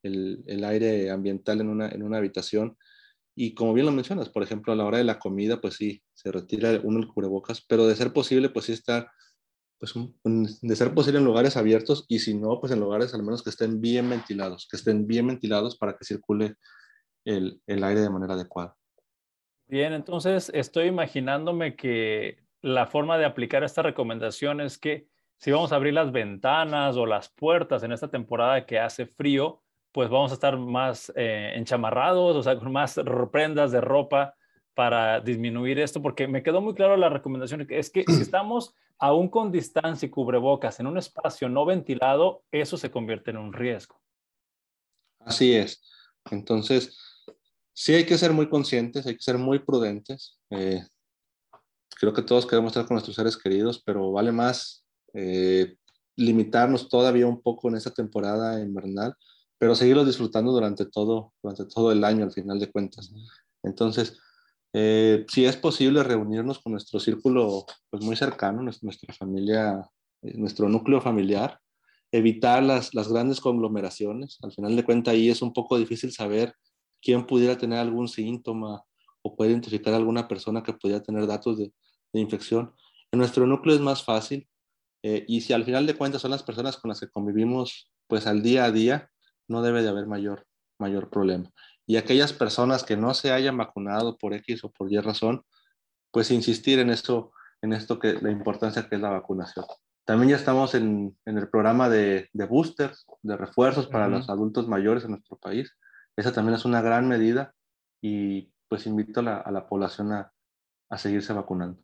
el, 0.01 0.63
aire 0.63 1.11
ambiental 1.11 1.61
en 1.61 1.69
una, 1.69 1.89
en 1.89 2.03
una 2.03 2.17
habitación. 2.17 2.77
Y 3.35 3.53
como 3.53 3.73
bien 3.73 3.85
lo 3.85 3.91
mencionas, 3.91 4.29
por 4.29 4.43
ejemplo, 4.43 4.73
a 4.73 4.75
la 4.75 4.85
hora 4.85 4.97
de 4.97 5.03
la 5.03 5.19
comida, 5.19 5.59
pues 5.59 5.75
sí, 5.75 6.01
se 6.13 6.31
retira 6.31 6.79
uno 6.83 6.99
el 6.99 7.07
cubrebocas, 7.07 7.63
pero 7.67 7.87
de 7.87 7.95
ser 7.95 8.13
posible, 8.13 8.49
pues 8.49 8.65
sí 8.65 8.71
estar, 8.73 9.09
pues 9.79 9.93
de 10.61 10.75
ser 10.75 10.93
posible 10.93 11.19
en 11.19 11.25
lugares 11.25 11.57
abiertos 11.57 12.05
y 12.07 12.19
si 12.19 12.35
no, 12.35 12.59
pues 12.59 12.71
en 12.71 12.79
lugares 12.79 13.13
al 13.13 13.23
menos 13.23 13.43
que 13.43 13.49
estén 13.49 13.81
bien 13.81 14.09
ventilados, 14.09 14.67
que 14.69 14.77
estén 14.77 15.07
bien 15.07 15.27
ventilados 15.27 15.77
para 15.77 15.97
que 15.97 16.05
circule 16.05 16.55
el, 17.25 17.61
el 17.67 17.83
aire 17.83 18.01
de 18.01 18.09
manera 18.09 18.33
adecuada. 18.33 18.75
Bien, 19.67 19.93
entonces 19.93 20.51
estoy 20.53 20.87
imaginándome 20.87 21.75
que 21.75 22.37
la 22.61 22.87
forma 22.87 23.17
de 23.17 23.25
aplicar 23.25 23.63
esta 23.63 23.81
recomendación 23.81 24.61
es 24.61 24.77
que 24.77 25.07
si 25.37 25.51
vamos 25.51 25.73
a 25.73 25.75
abrir 25.75 25.93
las 25.93 26.11
ventanas 26.11 26.95
o 26.95 27.05
las 27.05 27.29
puertas 27.29 27.83
en 27.83 27.91
esta 27.91 28.09
temporada 28.09 28.65
que 28.65 28.79
hace 28.79 29.05
frío, 29.05 29.61
pues 29.91 30.09
vamos 30.09 30.31
a 30.31 30.35
estar 30.35 30.57
más 30.57 31.11
eh, 31.15 31.51
enchamarrados, 31.55 32.35
o 32.35 32.43
sea, 32.43 32.57
con 32.57 32.71
más 32.71 32.99
prendas 33.31 33.71
de 33.71 33.81
ropa 33.81 34.35
para 34.73 35.19
disminuir 35.19 35.79
esto, 35.79 36.01
porque 36.01 36.27
me 36.27 36.41
quedó 36.43 36.61
muy 36.61 36.73
claro 36.73 36.97
la 36.97 37.09
recomendación, 37.09 37.67
es 37.69 37.89
que 37.89 38.03
si 38.07 38.21
estamos 38.21 38.73
aún 39.03 39.27
con 39.27 39.51
distancia 39.51 40.05
y 40.05 40.09
cubrebocas 40.09 40.79
en 40.79 40.87
un 40.87 40.97
espacio 40.97 41.49
no 41.49 41.65
ventilado, 41.65 42.41
eso 42.53 42.77
se 42.77 42.89
convierte 42.89 43.31
en 43.31 43.37
un 43.37 43.51
riesgo. 43.51 43.99
Así 45.19 45.53
es. 45.53 45.83
Entonces, 46.31 46.97
sí 47.73 47.93
hay 47.93 48.05
que 48.05 48.17
ser 48.17 48.31
muy 48.31 48.47
conscientes, 48.47 49.05
hay 49.05 49.17
que 49.17 49.21
ser 49.21 49.37
muy 49.37 49.59
prudentes. 49.59 50.39
Eh, 50.51 50.87
creo 51.99 52.13
que 52.13 52.21
todos 52.21 52.45
queremos 52.45 52.69
estar 52.69 52.85
con 52.85 52.95
nuestros 52.95 53.17
seres 53.17 53.35
queridos, 53.35 53.83
pero 53.85 54.09
vale 54.13 54.31
más 54.31 54.85
eh, 55.13 55.75
limitarnos 56.15 56.87
todavía 56.87 57.27
un 57.27 57.41
poco 57.41 57.67
en 57.67 57.75
esta 57.75 57.91
temporada 57.91 58.61
invernal, 58.61 59.15
pero 59.57 59.75
seguirlos 59.75 60.07
disfrutando 60.07 60.53
durante 60.53 60.85
todo, 60.85 61.33
durante 61.43 61.65
todo 61.65 61.91
el 61.91 62.05
año 62.05 62.23
al 62.23 62.31
final 62.31 62.57
de 62.57 62.71
cuentas. 62.71 63.11
Entonces, 63.63 64.17
eh, 64.73 65.25
si 65.29 65.45
es 65.45 65.55
posible 65.55 66.03
reunirnos 66.03 66.59
con 66.59 66.71
nuestro 66.71 66.99
círculo 66.99 67.65
pues, 67.89 68.03
muy 68.03 68.15
cercano, 68.15 68.61
nuestra 68.61 69.13
familia, 69.13 69.87
eh, 70.21 70.33
nuestro 70.37 70.67
núcleo 70.67 70.99
familiar, 70.99 71.59
evitar 72.11 72.63
las, 72.63 72.93
las 72.93 73.07
grandes 73.07 73.39
conglomeraciones. 73.39 74.37
Al 74.41 74.51
final 74.51 74.75
de 74.75 74.83
cuentas, 74.83 75.13
ahí 75.13 75.29
es 75.29 75.41
un 75.41 75.53
poco 75.53 75.77
difícil 75.77 76.11
saber 76.11 76.53
quién 77.01 77.25
pudiera 77.25 77.57
tener 77.57 77.79
algún 77.79 78.07
síntoma 78.07 78.83
o 79.21 79.35
puede 79.35 79.51
identificar 79.51 79.93
a 79.93 79.97
alguna 79.97 80.27
persona 80.27 80.63
que 80.63 80.73
pudiera 80.73 81.01
tener 81.01 81.27
datos 81.27 81.57
de, 81.57 81.71
de 82.11 82.19
infección. 82.19 82.73
En 83.11 83.19
nuestro 83.19 83.45
núcleo 83.47 83.75
es 83.75 83.81
más 83.81 84.03
fácil 84.03 84.47
eh, 85.03 85.25
y 85.27 85.41
si 85.41 85.53
al 85.53 85.65
final 85.65 85.85
de 85.85 85.95
cuentas 85.95 86.21
son 86.21 86.31
las 86.31 86.43
personas 86.43 86.77
con 86.77 86.89
las 86.89 86.99
que 86.99 87.09
convivimos 87.09 87.91
pues 88.07 88.25
al 88.25 88.41
día 88.41 88.65
a 88.65 88.71
día, 88.71 89.09
no 89.47 89.61
debe 89.61 89.81
de 89.83 89.89
haber 89.89 90.07
mayor, 90.07 90.47
mayor 90.79 91.09
problema. 91.09 91.51
Y 91.85 91.97
aquellas 91.97 92.33
personas 92.33 92.83
que 92.83 92.97
no 92.97 93.13
se 93.13 93.31
hayan 93.31 93.57
vacunado 93.57 94.17
por 94.17 94.33
X 94.33 94.63
o 94.63 94.71
por 94.71 94.91
Y 94.91 94.99
razón, 94.99 95.43
pues 96.11 96.31
insistir 96.31 96.79
en 96.79 96.89
esto, 96.89 97.31
en 97.61 97.73
esto 97.73 97.99
que 97.99 98.13
la 98.13 98.31
importancia 98.31 98.87
que 98.87 98.95
es 98.95 99.01
la 99.01 99.09
vacunación. 99.09 99.65
También 100.05 100.31
ya 100.31 100.35
estamos 100.35 100.75
en, 100.75 101.17
en 101.25 101.37
el 101.37 101.49
programa 101.49 101.89
de, 101.89 102.29
de, 102.33 102.45
boosters, 102.45 103.05
de 103.21 103.37
refuerzos 103.37 103.87
para 103.87 104.07
los 104.07 104.29
adultos 104.29 104.67
mayores 104.67 105.05
en 105.05 105.11
nuestro 105.11 105.37
país. 105.37 105.75
Esa 106.15 106.33
también 106.33 106.55
es 106.55 106.65
una 106.65 106.81
gran 106.81 107.07
medida 107.07 107.53
y 108.01 108.51
pues 108.67 108.85
invito 108.85 109.21
a 109.21 109.23
la, 109.23 109.37
a 109.37 109.51
la 109.51 109.67
población 109.67 110.11
a, 110.11 110.31
a 110.89 110.97
seguirse 110.97 111.33
vacunando. 111.33 111.81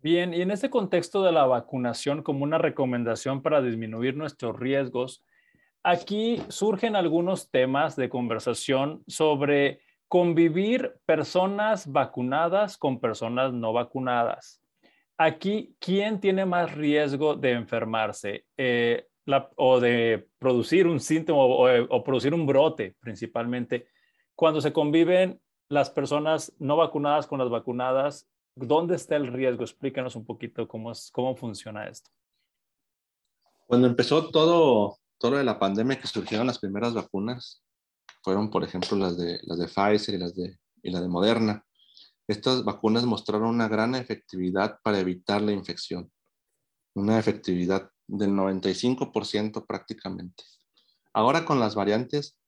Bien, 0.00 0.34
y 0.34 0.42
en 0.42 0.50
este 0.50 0.68
contexto 0.68 1.22
de 1.22 1.32
la 1.32 1.46
vacunación 1.46 2.22
como 2.22 2.44
una 2.44 2.58
recomendación 2.58 3.40
para 3.40 3.62
disminuir 3.62 4.16
nuestros 4.16 4.58
riesgos, 4.58 5.24
aquí 5.84 6.42
surgen 6.48 6.96
algunos 6.96 7.50
temas 7.50 7.94
de 7.94 8.08
conversación 8.08 9.04
sobre 9.06 9.80
convivir 10.08 10.94
personas 11.06 11.90
vacunadas 11.90 12.76
con 12.76 13.00
personas 13.00 13.52
no 13.52 13.72
vacunadas. 13.72 14.60
Aquí, 15.16 15.76
¿quién 15.78 16.18
tiene 16.20 16.44
más 16.44 16.74
riesgo 16.74 17.36
de 17.36 17.52
enfermarse 17.52 18.46
eh, 18.56 19.06
o 19.56 19.78
de 19.78 20.26
producir 20.38 20.88
un 20.88 20.98
síntoma 20.98 21.42
o, 21.44 22.02
producir 22.02 22.34
un 22.34 22.46
brote 22.46 22.96
principalmente? 22.98 23.86
Cuando 24.34 24.60
se 24.60 24.72
conviven 24.72 25.40
las 25.68 25.90
personas 25.90 26.52
no 26.58 26.76
vacunadas 26.76 27.26
con 27.28 27.38
las 27.38 27.48
vacunadas 27.48 28.28
¿Dónde 28.56 28.94
está 28.94 29.16
el 29.16 29.32
riesgo? 29.32 29.64
Explícanos 29.64 30.14
un 30.14 30.24
poquito 30.24 30.68
cómo, 30.68 30.92
cómo 31.12 31.34
funciona 31.34 31.88
esto. 31.88 32.10
Cuando 33.66 33.88
empezó 33.88 34.30
todo, 34.30 34.98
todo 35.18 35.36
de 35.36 35.44
la 35.44 35.58
pandemia 35.58 36.00
que 36.00 36.06
surgieron 36.06 36.46
las 36.46 36.58
primeras 36.58 36.94
vacunas, 36.94 37.62
fueron 38.22 38.50
por 38.50 38.64
ejemplo 38.64 38.96
las 38.96 39.16
de, 39.16 39.38
las 39.42 39.58
de 39.58 39.68
Pfizer 39.68 40.14
y, 40.14 40.18
las 40.18 40.34
de, 40.34 40.58
y 40.82 40.90
la 40.90 41.00
de 41.00 41.08
Moderna. 41.08 41.64
Estas 42.26 42.64
vacunas 42.64 43.04
mostraron 43.04 43.48
una 43.48 43.68
gran 43.68 43.94
efectividad 43.94 44.78
para 44.82 44.98
evitar 44.98 45.42
la 45.42 45.52
infección, 45.52 46.10
una 46.94 47.18
efectividad 47.18 47.90
del 48.06 48.30
95% 48.30 49.66
prácticamente. 49.66 50.44
Ahora 51.12 51.44
con 51.44 51.60
las 51.60 51.74
variantes, 51.74 52.38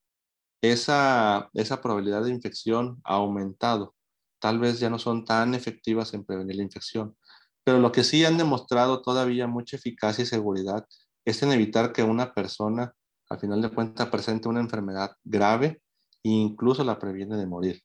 esa, 0.62 1.50
esa 1.52 1.80
probabilidad 1.82 2.24
de 2.24 2.30
infección 2.30 3.00
ha 3.04 3.14
aumentado 3.14 3.96
tal 4.38 4.58
vez 4.58 4.78
ya 4.78 4.90
no 4.90 4.98
son 4.98 5.24
tan 5.24 5.54
efectivas 5.54 6.14
en 6.14 6.24
prevenir 6.24 6.56
la 6.56 6.62
infección. 6.62 7.16
Pero 7.64 7.78
lo 7.80 7.92
que 7.92 8.04
sí 8.04 8.24
han 8.24 8.38
demostrado 8.38 9.02
todavía 9.02 9.46
mucha 9.46 9.76
eficacia 9.76 10.22
y 10.22 10.26
seguridad 10.26 10.86
es 11.26 11.42
en 11.42 11.52
evitar 11.52 11.92
que 11.92 12.02
una 12.02 12.32
persona, 12.32 12.94
al 13.28 13.38
final 13.38 13.60
de 13.60 13.70
cuentas, 13.70 14.08
presente 14.08 14.48
una 14.48 14.60
enfermedad 14.60 15.12
grave 15.24 15.82
e 16.22 16.30
incluso 16.30 16.84
la 16.84 16.98
previene 16.98 17.36
de 17.36 17.46
morir. 17.46 17.82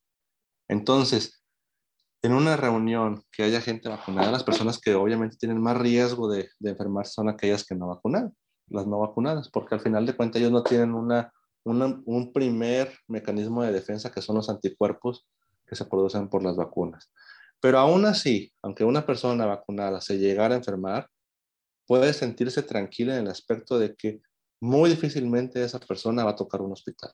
Entonces, 0.69 1.43
en 2.21 2.33
una 2.33 2.55
reunión 2.55 3.23
que 3.31 3.43
haya 3.43 3.59
gente 3.59 3.89
vacunada, 3.89 4.31
las 4.31 4.43
personas 4.43 4.79
que 4.79 4.93
obviamente 4.93 5.37
tienen 5.37 5.59
más 5.59 5.75
riesgo 5.77 6.29
de, 6.29 6.49
de 6.59 6.69
enfermarse 6.69 7.13
son 7.13 7.29
aquellas 7.29 7.65
que 7.65 7.75
no 7.75 7.87
vacunan, 7.87 8.31
las 8.67 8.85
no 8.85 8.99
vacunadas, 8.99 9.49
porque 9.49 9.75
al 9.75 9.81
final 9.81 10.05
de 10.05 10.15
cuentas 10.15 10.39
ellos 10.39 10.51
no 10.51 10.63
tienen 10.63 10.93
una, 10.93 11.33
un 11.63 12.31
primer 12.31 12.95
mecanismo 13.07 13.63
de 13.63 13.71
defensa 13.71 14.11
que 14.11 14.21
son 14.21 14.35
los 14.35 14.49
anticuerpos 14.49 15.27
que 15.65 15.75
se 15.75 15.85
producen 15.85 16.29
por 16.29 16.43
las 16.43 16.55
vacunas. 16.55 17.11
Pero 17.59 17.79
aún 17.79 18.05
así, 18.05 18.51
aunque 18.61 18.83
una 18.83 19.05
persona 19.05 19.45
vacunada 19.45 19.99
se 19.99 20.17
llegara 20.17 20.53
a 20.53 20.57
enfermar, 20.57 21.07
puede 21.91 22.13
sentirse 22.13 22.63
tranquila 22.63 23.17
en 23.17 23.25
el 23.25 23.31
aspecto 23.31 23.77
de 23.77 23.93
que 23.93 24.21
muy 24.61 24.89
difícilmente 24.91 25.61
esa 25.61 25.77
persona 25.77 26.23
va 26.23 26.31
a 26.31 26.35
tocar 26.37 26.61
un 26.61 26.71
hospital. 26.71 27.11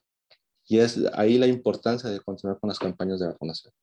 Y 0.68 0.78
es 0.78 1.04
ahí 1.16 1.40
la 1.40 1.48
importancia 1.48 2.12
de 2.12 2.20
continuar 2.20 2.60
con 2.60 2.68
las 2.68 2.78
campañas 2.78 3.20
de 3.20 3.26
vacunación. 3.26 3.74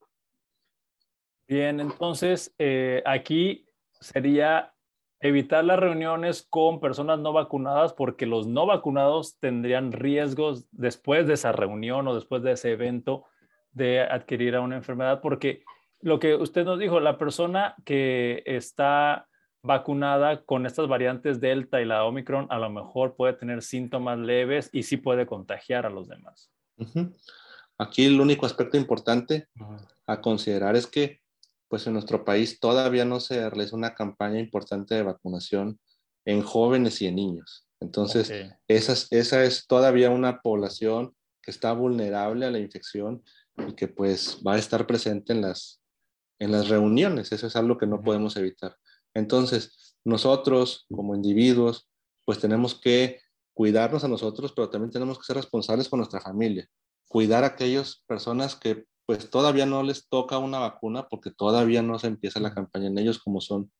Bien, 1.48 1.80
entonces 1.80 2.54
eh, 2.58 3.02
aquí 3.06 3.66
sería 4.00 4.72
evitar 5.18 5.64
las 5.64 5.80
reuniones 5.80 6.46
con 6.48 6.78
personas 6.78 7.18
no 7.18 7.32
vacunadas 7.32 7.92
porque 7.92 8.24
los 8.24 8.46
no 8.46 8.64
vacunados 8.64 9.36
tendrían 9.40 9.90
riesgos 9.90 10.68
después 10.70 11.26
de 11.26 11.34
esa 11.34 11.50
reunión 11.50 12.06
o 12.06 12.14
después 12.14 12.44
de 12.44 12.52
ese 12.52 12.70
evento 12.70 13.24
de 13.72 14.00
adquirir 14.00 14.56
una 14.58 14.76
enfermedad, 14.76 15.20
porque 15.20 15.64
lo 15.98 16.20
que 16.20 16.36
usted 16.36 16.64
nos 16.64 16.78
dijo, 16.78 17.00
la 17.00 17.18
persona 17.18 17.74
que 17.84 18.44
está 18.46 19.26
vacunada 19.64 20.42
con 20.44 20.66
estas 20.66 20.86
variantes 20.88 21.40
Delta 21.40 21.80
y 21.80 21.86
la 21.86 22.04
Omicron, 22.04 22.46
a 22.50 22.58
lo 22.58 22.68
mejor 22.68 23.16
puede 23.16 23.32
tener 23.32 23.62
síntomas 23.62 24.18
leves 24.18 24.68
y 24.72 24.82
sí 24.82 24.98
puede 24.98 25.26
contagiar 25.26 25.86
a 25.86 25.90
los 25.90 26.06
demás. 26.06 26.50
Aquí 27.78 28.04
el 28.04 28.20
único 28.20 28.44
aspecto 28.44 28.76
importante 28.76 29.48
a 30.06 30.20
considerar 30.20 30.76
es 30.76 30.86
que 30.86 31.20
pues 31.68 31.86
en 31.86 31.94
nuestro 31.94 32.24
país 32.24 32.60
todavía 32.60 33.06
no 33.06 33.20
se 33.20 33.48
realiza 33.48 33.74
una 33.74 33.94
campaña 33.94 34.38
importante 34.38 34.94
de 34.94 35.02
vacunación 35.02 35.80
en 36.26 36.42
jóvenes 36.42 37.00
y 37.00 37.06
en 37.06 37.16
niños. 37.16 37.66
Entonces, 37.80 38.30
esa, 38.68 38.92
es, 38.92 39.08
esa 39.10 39.44
es 39.44 39.66
todavía 39.66 40.10
una 40.10 40.40
población 40.40 41.14
que 41.42 41.50
está 41.50 41.72
vulnerable 41.72 42.44
a 42.44 42.50
la 42.50 42.58
infección 42.58 43.22
y 43.66 43.72
que 43.72 43.88
pues 43.88 44.40
va 44.46 44.54
a 44.54 44.58
estar 44.58 44.86
presente 44.86 45.32
en 45.32 45.40
las, 45.40 45.80
en 46.38 46.52
las 46.52 46.68
reuniones. 46.68 47.32
Eso 47.32 47.46
es 47.46 47.56
algo 47.56 47.78
que 47.78 47.86
no 47.86 48.02
podemos 48.02 48.36
evitar. 48.36 48.76
Entonces, 49.14 49.96
nosotros 50.04 50.86
como 50.90 51.14
individuos, 51.14 51.88
pues 52.24 52.38
tenemos 52.38 52.74
que 52.74 53.20
cuidarnos 53.54 54.04
a 54.04 54.08
nosotros, 54.08 54.52
pero 54.54 54.68
también 54.68 54.90
tenemos 54.90 55.18
que 55.18 55.24
ser 55.24 55.36
responsables 55.36 55.88
con 55.88 55.98
nuestra 55.98 56.20
familia. 56.20 56.68
Cuidar 57.08 57.44
a 57.44 57.48
aquellas 57.48 58.02
personas 58.06 58.56
que 58.56 58.84
pues 59.06 59.30
todavía 59.30 59.66
no 59.66 59.82
les 59.82 60.08
toca 60.08 60.38
una 60.38 60.58
vacuna 60.58 61.08
porque 61.08 61.30
todavía 61.30 61.82
no 61.82 61.98
se 61.98 62.06
empieza 62.06 62.40
la 62.40 62.54
campaña 62.54 62.86
en 62.88 62.98
ellos 62.98 63.18
como 63.18 63.40
son, 63.40 63.70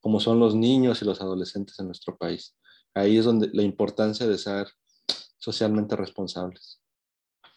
como 0.00 0.20
son 0.20 0.40
los 0.40 0.54
niños 0.54 1.00
y 1.00 1.04
los 1.04 1.20
adolescentes 1.20 1.78
en 1.78 1.86
nuestro 1.86 2.16
país. 2.18 2.56
Ahí 2.94 3.16
es 3.16 3.24
donde 3.24 3.48
la 3.52 3.62
importancia 3.62 4.26
de 4.26 4.36
ser 4.36 4.68
socialmente 5.38 5.96
responsables. 5.96 6.81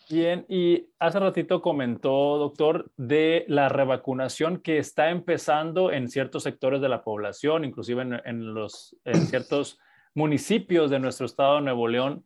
Bien, 0.09 0.45
y 0.47 0.87
hace 0.99 1.19
ratito 1.19 1.61
comentó, 1.63 2.37
doctor, 2.37 2.91
de 2.95 3.43
la 3.47 3.69
revacunación 3.69 4.59
que 4.59 4.77
está 4.77 5.09
empezando 5.09 5.91
en 5.91 6.09
ciertos 6.09 6.43
sectores 6.43 6.79
de 6.79 6.89
la 6.89 7.03
población, 7.03 7.65
inclusive 7.65 8.03
en, 8.03 8.53
los, 8.53 8.95
en 9.03 9.15
ciertos 9.27 9.79
municipios 10.13 10.91
de 10.91 10.99
nuestro 10.99 11.25
estado 11.25 11.55
de 11.55 11.61
Nuevo 11.61 11.87
León. 11.87 12.23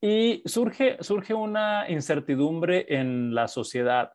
Y 0.00 0.42
surge, 0.46 0.96
surge 1.00 1.34
una 1.34 1.90
incertidumbre 1.90 2.86
en 2.88 3.34
la 3.34 3.48
sociedad 3.48 4.12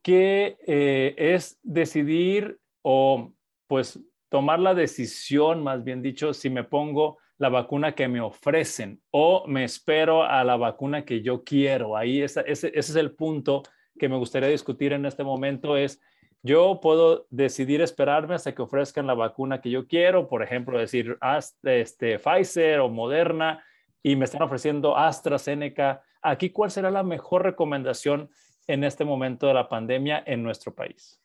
que 0.00 0.56
eh, 0.68 1.14
es 1.18 1.58
decidir 1.64 2.60
o 2.82 3.32
pues 3.66 3.98
tomar 4.28 4.60
la 4.60 4.74
decisión, 4.74 5.64
más 5.64 5.82
bien 5.82 6.00
dicho, 6.00 6.32
si 6.32 6.48
me 6.48 6.62
pongo 6.62 7.18
la 7.38 7.48
vacuna 7.48 7.94
que 7.94 8.08
me 8.08 8.20
ofrecen 8.20 9.02
o 9.10 9.46
me 9.46 9.64
espero 9.64 10.24
a 10.24 10.42
la 10.44 10.56
vacuna 10.56 11.04
que 11.04 11.22
yo 11.22 11.44
quiero. 11.44 11.96
Ahí 11.96 12.22
ese, 12.22 12.44
ese 12.46 12.70
es 12.74 12.96
el 12.96 13.14
punto 13.14 13.62
que 13.98 14.08
me 14.08 14.16
gustaría 14.16 14.48
discutir 14.48 14.92
en 14.92 15.06
este 15.06 15.24
momento 15.24 15.76
es, 15.76 16.00
yo 16.42 16.80
puedo 16.80 17.26
decidir 17.30 17.80
esperarme 17.80 18.34
hasta 18.34 18.54
que 18.54 18.62
ofrezcan 18.62 19.06
la 19.06 19.14
vacuna 19.14 19.60
que 19.60 19.70
yo 19.70 19.86
quiero, 19.86 20.28
por 20.28 20.42
ejemplo, 20.42 20.78
decir 20.78 21.18
este, 21.62 22.18
Pfizer 22.18 22.80
o 22.80 22.88
Moderna 22.88 23.64
y 24.02 24.16
me 24.16 24.24
están 24.24 24.42
ofreciendo 24.42 24.96
AstraZeneca. 24.96 26.02
Aquí, 26.22 26.50
¿cuál 26.50 26.70
será 26.70 26.90
la 26.90 27.02
mejor 27.02 27.42
recomendación 27.42 28.30
en 28.66 28.84
este 28.84 29.04
momento 29.04 29.46
de 29.46 29.54
la 29.54 29.68
pandemia 29.68 30.22
en 30.24 30.42
nuestro 30.42 30.74
país? 30.74 31.20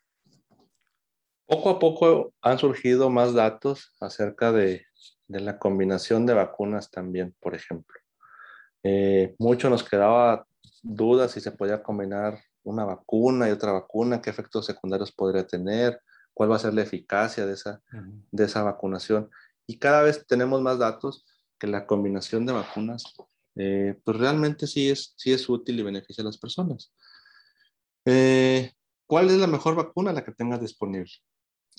Poco 1.45 1.69
a 1.69 1.79
poco 1.79 2.33
han 2.41 2.57
surgido 2.57 3.09
más 3.09 3.33
datos 3.33 3.93
acerca 3.99 4.51
de 4.51 4.85
de 5.31 5.39
la 5.39 5.57
combinación 5.57 6.25
de 6.25 6.33
vacunas 6.33 6.91
también, 6.91 7.33
por 7.39 7.55
ejemplo. 7.55 7.97
Eh, 8.83 9.35
mucho 9.39 9.69
nos 9.69 9.83
quedaba 9.83 10.45
dudas 10.81 11.31
si 11.31 11.41
se 11.41 11.51
podía 11.51 11.81
combinar 11.81 12.39
una 12.63 12.83
vacuna 12.85 13.47
y 13.47 13.51
otra 13.51 13.71
vacuna, 13.71 14.21
qué 14.21 14.29
efectos 14.29 14.65
secundarios 14.65 15.11
podría 15.11 15.47
tener, 15.47 16.01
cuál 16.33 16.51
va 16.51 16.57
a 16.57 16.59
ser 16.59 16.73
la 16.73 16.81
eficacia 16.81 17.45
de 17.45 17.53
esa, 17.53 17.81
de 18.31 18.43
esa 18.43 18.63
vacunación. 18.63 19.29
Y 19.65 19.79
cada 19.79 20.01
vez 20.03 20.25
tenemos 20.27 20.61
más 20.61 20.77
datos 20.77 21.25
que 21.57 21.67
la 21.67 21.85
combinación 21.85 22.45
de 22.45 22.53
vacunas, 22.53 23.03
eh, 23.55 23.99
pues 24.03 24.17
realmente 24.17 24.67
sí 24.67 24.89
es, 24.89 25.13
sí 25.17 25.31
es 25.31 25.47
útil 25.47 25.79
y 25.79 25.83
beneficia 25.83 26.23
a 26.23 26.25
las 26.25 26.37
personas. 26.37 26.93
Eh, 28.05 28.71
¿Cuál 29.07 29.29
es 29.29 29.37
la 29.37 29.47
mejor 29.47 29.75
vacuna? 29.75 30.13
La 30.13 30.23
que 30.23 30.31
tengas 30.31 30.61
disponible 30.61 31.11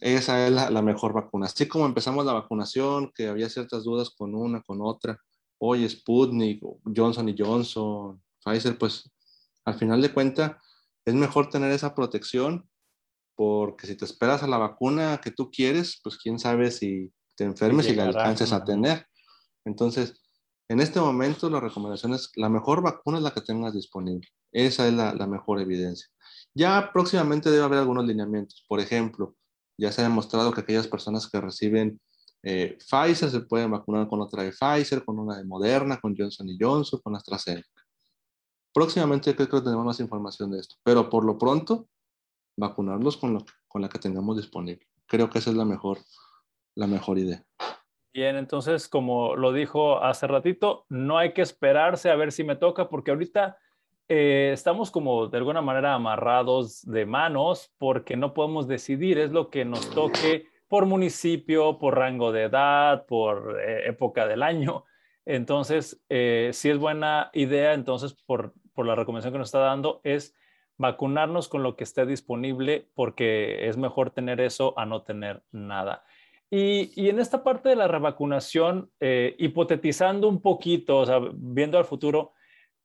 esa 0.02 0.48
es 0.48 0.52
la, 0.52 0.82
mejor 0.82 1.12
vacuna. 1.12 1.46
Así 1.46 1.68
como 1.68 1.86
empezamos 1.86 2.26
la 2.26 2.32
vacunación, 2.32 3.12
que 3.14 3.28
había 3.28 3.48
ciertas 3.48 3.84
dudas 3.84 4.10
con 4.10 4.34
una, 4.34 4.60
con 4.60 4.80
otra, 4.82 5.16
hoy 5.58 5.88
Sputnik, 5.88 6.60
Johnson 6.84 7.28
y 7.28 7.36
Johnson, 7.38 8.20
Pfizer, 8.44 8.76
pues 8.76 9.08
al 9.64 9.74
final 9.74 10.02
de 10.02 10.12
cuentas 10.12 10.56
es 11.04 11.14
mejor 11.14 11.50
tener 11.50 11.70
esa 11.70 11.94
protección 11.94 12.68
porque 13.36 13.86
si 13.86 13.94
te 13.94 14.04
esperas 14.04 14.42
a 14.42 14.48
la 14.48 14.58
vacuna 14.58 15.20
que 15.22 15.30
tú 15.30 15.52
quieres, 15.52 16.00
pues 16.02 16.18
quién 16.18 16.40
sabe 16.40 16.72
si 16.72 17.12
te 17.36 17.44
enfermes 17.44 17.88
y 17.88 17.94
la 17.94 18.06
alcances 18.06 18.52
a 18.52 18.64
tener. 18.64 19.06
Entonces, 19.64 20.20
en 20.68 20.80
este 20.80 20.98
momento 20.98 21.48
la 21.48 21.60
recomendación 21.60 22.12
es 22.14 22.32
la 22.34 22.48
mejor 22.48 22.82
vacuna 22.82 23.18
es 23.18 23.22
la 23.22 23.30
que 23.30 23.40
tengas 23.40 23.72
disponible. 23.72 24.26
Esa 24.50 24.88
es 24.88 24.94
la, 24.94 25.14
la 25.14 25.28
mejor 25.28 25.60
evidencia. 25.60 26.08
Ya 26.54 26.90
próximamente 26.92 27.52
debe 27.52 27.62
haber 27.62 27.78
algunos 27.78 28.04
lineamientos. 28.04 28.64
Por 28.68 28.80
ejemplo, 28.80 29.36
ya 29.82 29.90
se 29.90 30.00
ha 30.00 30.04
demostrado 30.04 30.52
que 30.52 30.60
aquellas 30.60 30.86
personas 30.86 31.28
que 31.28 31.40
reciben 31.40 32.00
eh, 32.44 32.78
Pfizer 32.78 33.30
se 33.30 33.40
pueden 33.40 33.72
vacunar 33.72 34.08
con 34.08 34.20
otra 34.20 34.44
de 34.44 34.52
Pfizer, 34.52 35.04
con 35.04 35.18
una 35.18 35.36
de 35.36 35.44
Moderna, 35.44 36.00
con 36.00 36.14
Johnson 36.16 36.46
Johnson, 36.58 37.00
con 37.02 37.16
AstraZeneca. 37.16 37.68
Próximamente 38.72 39.34
creo 39.34 39.48
que 39.48 39.60
tenemos 39.60 39.84
más 39.84 39.98
información 39.98 40.52
de 40.52 40.60
esto, 40.60 40.76
pero 40.84 41.10
por 41.10 41.24
lo 41.24 41.36
pronto, 41.36 41.88
vacunarlos 42.56 43.16
con, 43.16 43.34
lo, 43.34 43.44
con 43.66 43.82
la 43.82 43.88
que 43.88 43.98
tengamos 43.98 44.36
disponible. 44.36 44.86
Creo 45.06 45.28
que 45.28 45.40
esa 45.40 45.50
es 45.50 45.56
la 45.56 45.64
mejor, 45.64 45.98
la 46.76 46.86
mejor 46.86 47.18
idea. 47.18 47.44
Bien, 48.14 48.36
entonces, 48.36 48.88
como 48.88 49.34
lo 49.34 49.52
dijo 49.52 50.02
hace 50.02 50.28
ratito, 50.28 50.86
no 50.88 51.18
hay 51.18 51.32
que 51.32 51.42
esperarse 51.42 52.08
a 52.08 52.16
ver 52.16 52.30
si 52.30 52.44
me 52.44 52.56
toca, 52.56 52.88
porque 52.88 53.10
ahorita 53.10 53.58
eh, 54.08 54.50
estamos 54.52 54.90
como 54.90 55.28
de 55.28 55.38
alguna 55.38 55.62
manera 55.62 55.94
amarrados 55.94 56.82
de 56.82 57.06
manos 57.06 57.72
porque 57.78 58.16
no 58.16 58.34
podemos 58.34 58.68
decidir, 58.68 59.18
es 59.18 59.30
lo 59.30 59.48
que 59.48 59.64
nos 59.64 59.88
toque 59.90 60.46
por 60.68 60.86
municipio, 60.86 61.78
por 61.78 61.96
rango 61.96 62.32
de 62.32 62.44
edad, 62.44 63.06
por 63.06 63.60
eh, 63.60 63.88
época 63.88 64.26
del 64.26 64.42
año. 64.42 64.84
Entonces, 65.24 66.02
eh, 66.08 66.50
si 66.52 66.70
es 66.70 66.78
buena 66.78 67.30
idea, 67.32 67.74
entonces 67.74 68.14
por, 68.14 68.54
por 68.74 68.86
la 68.86 68.94
recomendación 68.94 69.32
que 69.32 69.38
nos 69.38 69.48
está 69.48 69.60
dando, 69.60 70.00
es 70.02 70.34
vacunarnos 70.78 71.48
con 71.48 71.62
lo 71.62 71.76
que 71.76 71.84
esté 71.84 72.04
disponible 72.04 72.88
porque 72.94 73.68
es 73.68 73.76
mejor 73.76 74.10
tener 74.10 74.40
eso 74.40 74.74
a 74.76 74.84
no 74.84 75.02
tener 75.02 75.42
nada. 75.52 76.04
Y, 76.50 76.90
y, 77.00 77.08
en 77.08 77.18
esta 77.18 77.44
parte 77.44 77.70
de 77.70 77.76
la 77.76 77.88
revacunación, 77.88 78.90
hipotetizando 79.38 80.28
un 80.28 80.42
poquito, 80.42 80.98
o 80.98 81.06
sea, 81.06 81.18
viendo 81.32 81.78
al 81.78 81.86
futuro, 81.86 82.32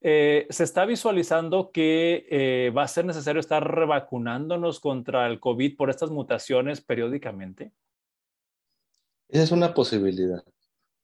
eh, 0.02 0.46
se 0.50 0.64
está 0.64 0.86
visualizando 0.86 1.72
que 1.72 2.28
eh, 2.30 2.72
va 2.76 2.84
a 2.84 2.88
ser 2.88 3.06
necesario 3.06 3.40
estar 3.40 3.64
revacunándonos 3.64 4.80
contra 4.80 5.28
el 5.28 5.40
COVID 5.40 5.76
por 5.76 5.90
estas 5.90 6.12
mutaciones 6.12 6.82
periódicamente. 6.82 7.74
Esa 9.28 9.44
es 9.44 9.52
una 9.52 9.74
posibilidad. 9.74 10.44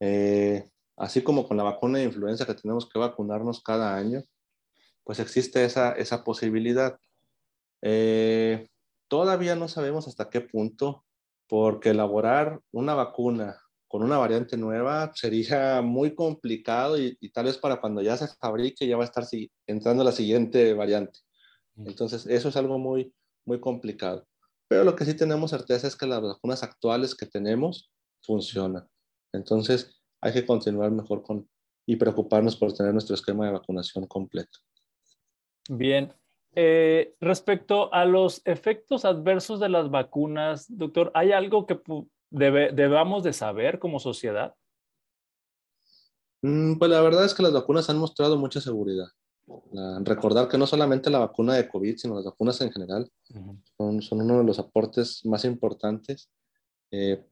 Eh, 0.00 0.68
así 0.96 1.22
como 1.22 1.46
con 1.48 1.56
la 1.56 1.64
vacuna 1.64 1.98
de 1.98 2.04
influenza 2.04 2.46
que 2.46 2.54
tenemos 2.54 2.88
que 2.88 2.98
vacunarnos 2.98 3.62
cada 3.62 3.96
año, 3.96 4.22
pues 5.02 5.18
existe 5.18 5.64
esa, 5.64 5.92
esa 5.92 6.22
posibilidad. 6.24 6.98
todavía 9.08 9.54
no 9.56 9.68
sabemos 9.68 10.08
hasta 10.08 10.30
qué 10.30 10.40
punto, 10.40 11.04
porque 11.46 11.90
elaborar 11.90 12.60
una 12.72 12.94
vacuna 12.94 13.63
con 13.94 14.02
una 14.02 14.18
variante 14.18 14.56
nueva 14.56 15.12
sería 15.14 15.80
muy 15.80 16.16
complicado 16.16 16.98
y, 16.98 17.14
tal 17.32 17.44
vez 17.44 17.56
para 17.58 17.80
cuando 17.80 18.02
ya 18.02 18.16
se 18.16 18.26
fabrique 18.26 18.88
ya 18.88 18.96
va 18.96 19.04
a 19.04 19.06
estar 19.06 19.24
entrando 19.68 20.02
la 20.02 20.10
siguiente 20.10 20.74
variante. 20.74 21.20
Entonces, 21.76 22.26
eso 22.26 22.48
es 22.48 22.56
algo 22.56 22.76
muy, 22.76 23.14
muy 23.44 23.60
complicado. 23.60 24.26
Pero 24.66 24.82
lo 24.82 24.96
que 24.96 25.04
sí 25.04 25.14
tenemos 25.14 25.52
certeza 25.52 25.86
es 25.86 25.94
que 25.94 26.08
las 26.08 26.20
vacunas 26.20 26.64
actuales 26.64 27.14
que 27.14 27.26
tenemos 27.26 27.92
funcionan. 28.20 28.84
Entonces, 29.32 30.02
hay 30.20 30.32
que 30.32 30.44
continuar 30.44 30.90
mejor 30.90 31.22
con 31.22 31.48
y 31.86 31.94
preocuparnos 31.94 32.56
por 32.56 32.72
tener 32.72 32.92
nuestro 32.94 33.14
esquema 33.14 33.46
de 33.46 33.52
vacunación 33.52 34.08
completo. 34.08 34.58
Bien. 35.68 36.12
Eh, 36.56 37.14
respecto 37.20 37.94
a 37.94 38.06
los 38.06 38.42
efectos 38.44 39.04
adversos 39.04 39.60
de 39.60 39.68
las 39.68 39.88
vacunas, 39.88 40.66
doctor, 40.68 41.12
¿hay 41.14 41.30
algo 41.30 41.68
que 41.68 41.76
debamos 42.34 43.22
de 43.22 43.32
saber 43.32 43.78
como 43.78 44.00
sociedad? 44.00 44.54
Mm, 46.42 46.78
pues 46.78 46.90
la 46.90 47.00
verdad 47.00 47.24
es 47.24 47.34
que 47.34 47.42
las 47.42 47.52
vacunas 47.52 47.88
han 47.88 47.98
mostrado 47.98 48.36
mucha 48.36 48.60
seguridad. 48.60 49.06
recordar 50.04 50.48
que 50.48 50.56
no 50.56 50.66
solamente 50.66 51.10
la 51.10 51.18
vacuna 51.18 51.54
de 51.54 51.68
COVID, 51.68 51.96
sino 51.96 52.14
las 52.14 52.24
vacunas 52.24 52.60
en 52.60 52.72
general 52.72 53.10
son, 53.76 54.00
son, 54.00 54.22
uno 54.22 54.38
de 54.38 54.44
los 54.44 54.58
aportes 54.58 55.20
más 55.26 55.44
importantes 55.44 56.30
eh, 56.90 57.22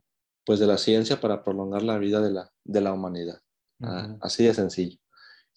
pues 0.44 0.58
de 0.60 0.66
la 0.66 0.76
ciencia 0.76 1.20
para 1.20 1.44
prolongar 1.44 1.82
la 1.82 1.98
vida 1.98 2.20
de 2.20 2.30
la, 2.30 2.50
de 2.64 2.80
la 2.80 2.92
humanidad. 2.92 3.40
Ah, 3.80 4.16
así 4.20 4.44
de 4.44 4.54
sencillo. 4.54 4.98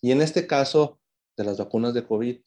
Y 0.01 0.11
en 0.11 0.21
este 0.21 0.47
caso 0.47 0.99
de 1.37 1.43
las 1.43 1.57
vacunas 1.57 1.93
de 1.93 2.05
COVID, 2.05 2.39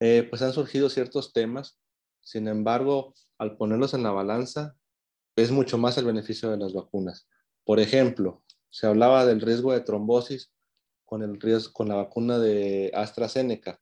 eh, 0.00 0.26
pues 0.28 0.42
han 0.42 0.52
surgido 0.52 0.88
ciertos 0.88 1.32
temas. 1.32 1.78
Sin 2.20 2.48
embargo, 2.48 3.14
al 3.38 3.56
ponerlos 3.56 3.94
en 3.94 4.02
la 4.02 4.10
balanza, 4.10 4.76
es 5.42 5.50
mucho 5.50 5.78
más 5.78 5.96
el 5.98 6.04
beneficio 6.04 6.50
de 6.50 6.56
las 6.56 6.72
vacunas. 6.72 7.26
Por 7.64 7.80
ejemplo, 7.80 8.42
se 8.70 8.86
hablaba 8.86 9.26
del 9.26 9.40
riesgo 9.40 9.72
de 9.72 9.80
trombosis 9.80 10.52
con, 11.04 11.22
el 11.22 11.40
riesgo, 11.40 11.72
con 11.72 11.88
la 11.88 11.96
vacuna 11.96 12.38
de 12.38 12.90
AstraZeneca. 12.94 13.80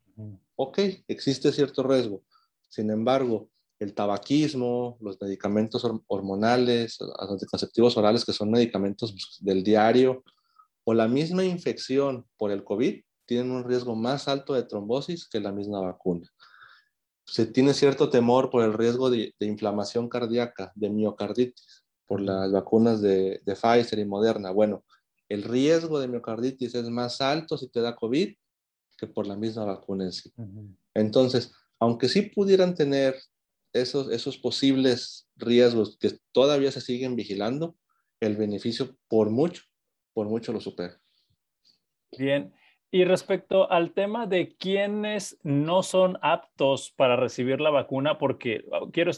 Ok, 0.57 0.79
existe 1.07 1.53
cierto 1.53 1.83
riesgo. 1.83 2.23
Sin 2.69 2.91
embargo, 2.91 3.49
el 3.79 3.95
tabaquismo, 3.95 4.99
los 5.01 5.21
medicamentos 5.21 5.87
hormonales, 6.07 6.99
los 7.01 7.31
anticonceptivos 7.31 7.97
orales, 7.97 8.25
que 8.25 8.33
son 8.33 8.51
medicamentos 8.51 9.13
pues, 9.13 9.37
del 9.41 9.63
diario, 9.63 10.25
o 10.85 10.95
la 10.95 11.07
misma 11.07 11.45
infección 11.45 12.27
por 12.37 12.51
el 12.51 12.65
COVID, 12.65 13.03
tienen 13.27 13.53
un 13.53 13.65
riesgo 13.65 13.95
más 13.95 14.27
alto 14.27 14.55
de 14.55 14.65
trombosis 14.65 15.29
que 15.29 15.39
la 15.39 15.53
misma 15.53 15.81
vacuna. 15.81 16.29
Se 17.29 17.47
tiene 17.47 17.75
cierto 17.75 18.09
temor 18.11 18.51
por 18.51 18.65
el 18.65 18.73
riesgo 18.73 19.11
de, 19.11 19.35
inflamación 19.41 20.09
cardíaca, 20.09 20.73
de 20.75 20.91
miocarditis, 20.91 21.85
por 22.07 22.23
las 22.23 22.51
vacunas 22.51 23.03
de, 23.03 23.43
de 23.45 23.55
Pfizer 23.55 23.99
y 23.99 24.07
Moderna. 24.07 24.51
Bueno, 24.51 24.85
el 25.29 25.43
riesgo 25.43 26.01
de 26.01 26.09
miocarditis 26.09 26.75
es 26.75 26.89
más 26.89 27.21
alto 27.21 27.59
si 27.59 27.69
te 27.69 27.83
da 27.83 27.95
COVID 27.95 28.35
que 28.99 29.07
por 29.07 29.27
la 29.27 29.37
misma 29.37 29.65
vacuna 29.65 30.05
en 30.05 30.13
sí. 30.13 30.33
Entonces, 30.93 31.53
aunque 31.79 32.09
sí 32.09 32.23
pudieran 32.23 32.75
tener 32.75 33.15
esos, 33.73 34.11
esos 34.11 34.37
posibles 34.37 35.29
riesgos 35.37 35.97
que 35.99 36.19
todavía 36.33 36.73
se 36.73 36.81
siguen 36.81 37.15
vigilando, 37.15 37.77
el 38.21 38.37
beneficio 38.37 38.97
por 39.07 39.31
mucho, 39.31 39.63
por 40.13 40.27
mucho 40.27 40.53
lo 40.53 40.61
supera. 40.61 41.01
Bien, 42.19 42.53
y 42.91 43.05
respecto 43.05 43.71
al 43.71 43.93
tema 43.93 44.27
de 44.27 44.57
quienes 44.57 45.39
no 45.43 45.83
son 45.83 46.19
aptos 46.23 46.91
para 46.97 47.17
recibir 47.17 47.61
la 47.61 47.71
vacuna, 47.71 48.19
porque 48.19 48.65
oh, 48.73 48.91
quiero 48.91 49.11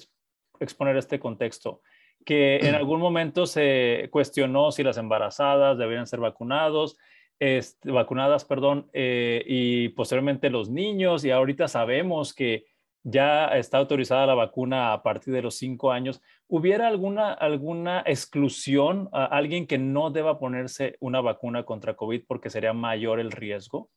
exponer 0.58 0.96
este 0.96 1.20
contexto, 1.20 1.80
que 2.24 2.56
en 2.58 2.74
algún 2.74 3.00
momento 3.00 3.46
se 3.46 4.08
cuestionó 4.10 4.72
si 4.72 4.82
las 4.82 4.98
embarazadas 4.98 5.78
debían 5.78 6.06
ser 6.06 6.20
vacunados, 6.20 6.98
este, 7.38 7.90
vacunadas, 7.90 8.44
perdón, 8.44 8.90
eh, 8.92 9.42
y 9.46 9.88
posteriormente 9.90 10.50
los 10.50 10.68
niños, 10.68 11.24
y 11.24 11.30
ahorita 11.30 11.68
sabemos 11.68 12.34
que 12.34 12.66
ya 13.02 13.46
está 13.56 13.78
autorizada 13.78 14.26
la 14.26 14.34
vacuna 14.34 14.92
a 14.92 15.02
partir 15.02 15.32
de 15.32 15.42
los 15.42 15.54
cinco 15.56 15.90
años. 15.90 16.20
¿Hubiera 16.48 16.88
alguna, 16.88 17.32
alguna 17.32 18.02
exclusión 18.06 19.08
a 19.12 19.24
alguien 19.24 19.66
que 19.66 19.78
no 19.78 20.10
deba 20.10 20.38
ponerse 20.38 20.96
una 21.00 21.20
vacuna 21.20 21.64
contra 21.64 21.96
COVID 21.96 22.24
porque 22.26 22.50
sería 22.50 22.72
mayor 22.72 23.20
el 23.20 23.30
riesgo? 23.30 23.90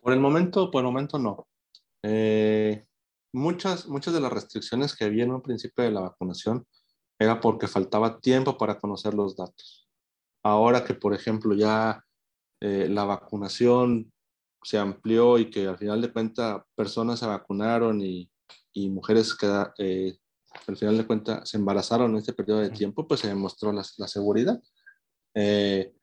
Por 0.00 0.12
el 0.12 0.20
momento, 0.20 0.70
por 0.70 0.80
el 0.80 0.86
momento 0.86 1.18
no. 1.18 1.46
Eh, 2.02 2.84
muchas, 3.32 3.88
muchas 3.88 4.14
de 4.14 4.20
las 4.20 4.32
restricciones 4.32 4.94
que 4.94 5.04
había 5.04 5.24
en 5.24 5.32
un 5.32 5.42
principio 5.42 5.84
de 5.84 5.90
la 5.90 6.00
vacunación 6.00 6.66
era 7.18 7.40
porque 7.40 7.66
faltaba 7.66 8.18
tiempo 8.20 8.58
para 8.58 8.78
conocer 8.78 9.14
los 9.14 9.36
datos. 9.36 9.88
Ahora 10.42 10.84
que, 10.84 10.94
por 10.94 11.14
ejemplo, 11.14 11.54
ya 11.54 12.04
eh, 12.60 12.88
la 12.88 13.04
vacunación 13.04 14.12
se 14.62 14.78
amplió 14.78 15.38
y 15.38 15.50
que 15.50 15.66
al 15.66 15.78
final 15.78 16.00
de 16.00 16.12
cuentas 16.12 16.62
personas 16.74 17.18
se 17.18 17.26
vacunaron 17.26 18.00
y, 18.00 18.30
y 18.72 18.90
mujeres 18.90 19.34
que 19.34 19.46
eh, 19.78 20.18
al 20.66 20.76
final 20.76 20.96
de 20.96 21.06
cuentas 21.06 21.48
se 21.48 21.56
embarazaron 21.56 22.12
en 22.12 22.18
este 22.18 22.32
periodo 22.32 22.60
de 22.60 22.70
tiempo, 22.70 23.06
pues 23.06 23.20
se 23.20 23.28
demostró 23.28 23.72
la, 23.72 23.82
la 23.98 24.08
seguridad. 24.08 24.60
Eh, 25.34 25.94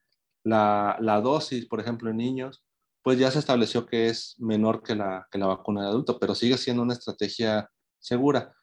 la, 0.43 0.97
la, 0.99 1.21
dosis, 1.21 1.65
por 1.65 1.79
ejemplo, 1.79 2.09
en 2.09 2.17
niños, 2.17 2.63
pues 3.01 3.19
ya 3.19 3.31
se 3.31 3.39
estableció 3.39 3.85
que 3.85 4.07
es 4.07 4.35
menor 4.39 4.83
que 4.83 4.95
la, 4.95 5.27
que 5.31 5.37
la 5.37 5.47
vacuna 5.47 5.83
de 5.83 5.89
adulto, 5.89 6.19
pero 6.19 6.35
sigue 6.35 6.57
siendo 6.57 6.83
una 6.83 6.93
estrategia 6.93 7.69
segura. 7.99 8.53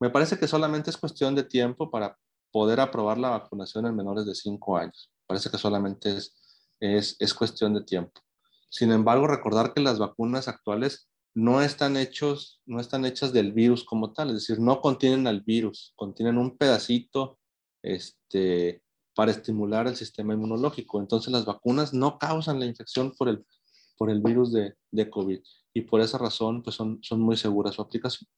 Me 0.00 0.10
parece 0.10 0.38
que 0.38 0.48
solamente 0.48 0.90
es 0.90 0.96
cuestión 0.96 1.34
de 1.34 1.44
tiempo 1.44 1.90
para 1.90 2.16
poder 2.52 2.80
aprobar 2.80 3.18
la 3.18 3.30
vacunación 3.30 3.86
en 3.86 3.96
menores 3.96 4.26
de 4.26 4.34
5 4.34 4.76
años. 4.76 5.10
Parece 5.26 5.50
que 5.50 5.58
solamente 5.58 6.16
es, 6.16 6.36
es, 6.80 7.16
es 7.18 7.34
cuestión 7.34 7.74
de 7.74 7.82
tiempo. 7.82 8.20
Sin 8.74 8.90
embargo, 8.90 9.28
recordar 9.28 9.72
que 9.72 9.80
las 9.80 10.00
vacunas 10.00 10.48
actuales 10.48 11.08
no 11.32 11.62
están, 11.62 11.96
hechos, 11.96 12.60
no 12.66 12.80
están 12.80 13.04
hechas 13.04 13.32
del 13.32 13.52
virus 13.52 13.84
como 13.84 14.12
tal, 14.12 14.30
es 14.30 14.34
decir, 14.34 14.58
no 14.58 14.80
contienen 14.80 15.28
al 15.28 15.42
virus, 15.42 15.92
contienen 15.94 16.38
un 16.38 16.58
pedacito 16.58 17.38
este, 17.84 18.82
para 19.14 19.30
estimular 19.30 19.86
el 19.86 19.94
sistema 19.94 20.34
inmunológico. 20.34 20.98
Entonces 20.98 21.32
las 21.32 21.44
vacunas 21.44 21.94
no 21.94 22.18
causan 22.18 22.58
la 22.58 22.66
infección 22.66 23.12
por 23.16 23.28
el, 23.28 23.46
por 23.96 24.10
el 24.10 24.20
virus 24.20 24.52
de, 24.52 24.74
de 24.90 25.08
COVID 25.08 25.38
y 25.72 25.80
por 25.82 26.00
esa 26.00 26.18
razón 26.18 26.60
pues 26.64 26.74
son, 26.74 26.98
son 27.00 27.20
muy 27.20 27.36
seguras 27.36 27.76
su 27.76 27.82
aplicación. 27.82 28.28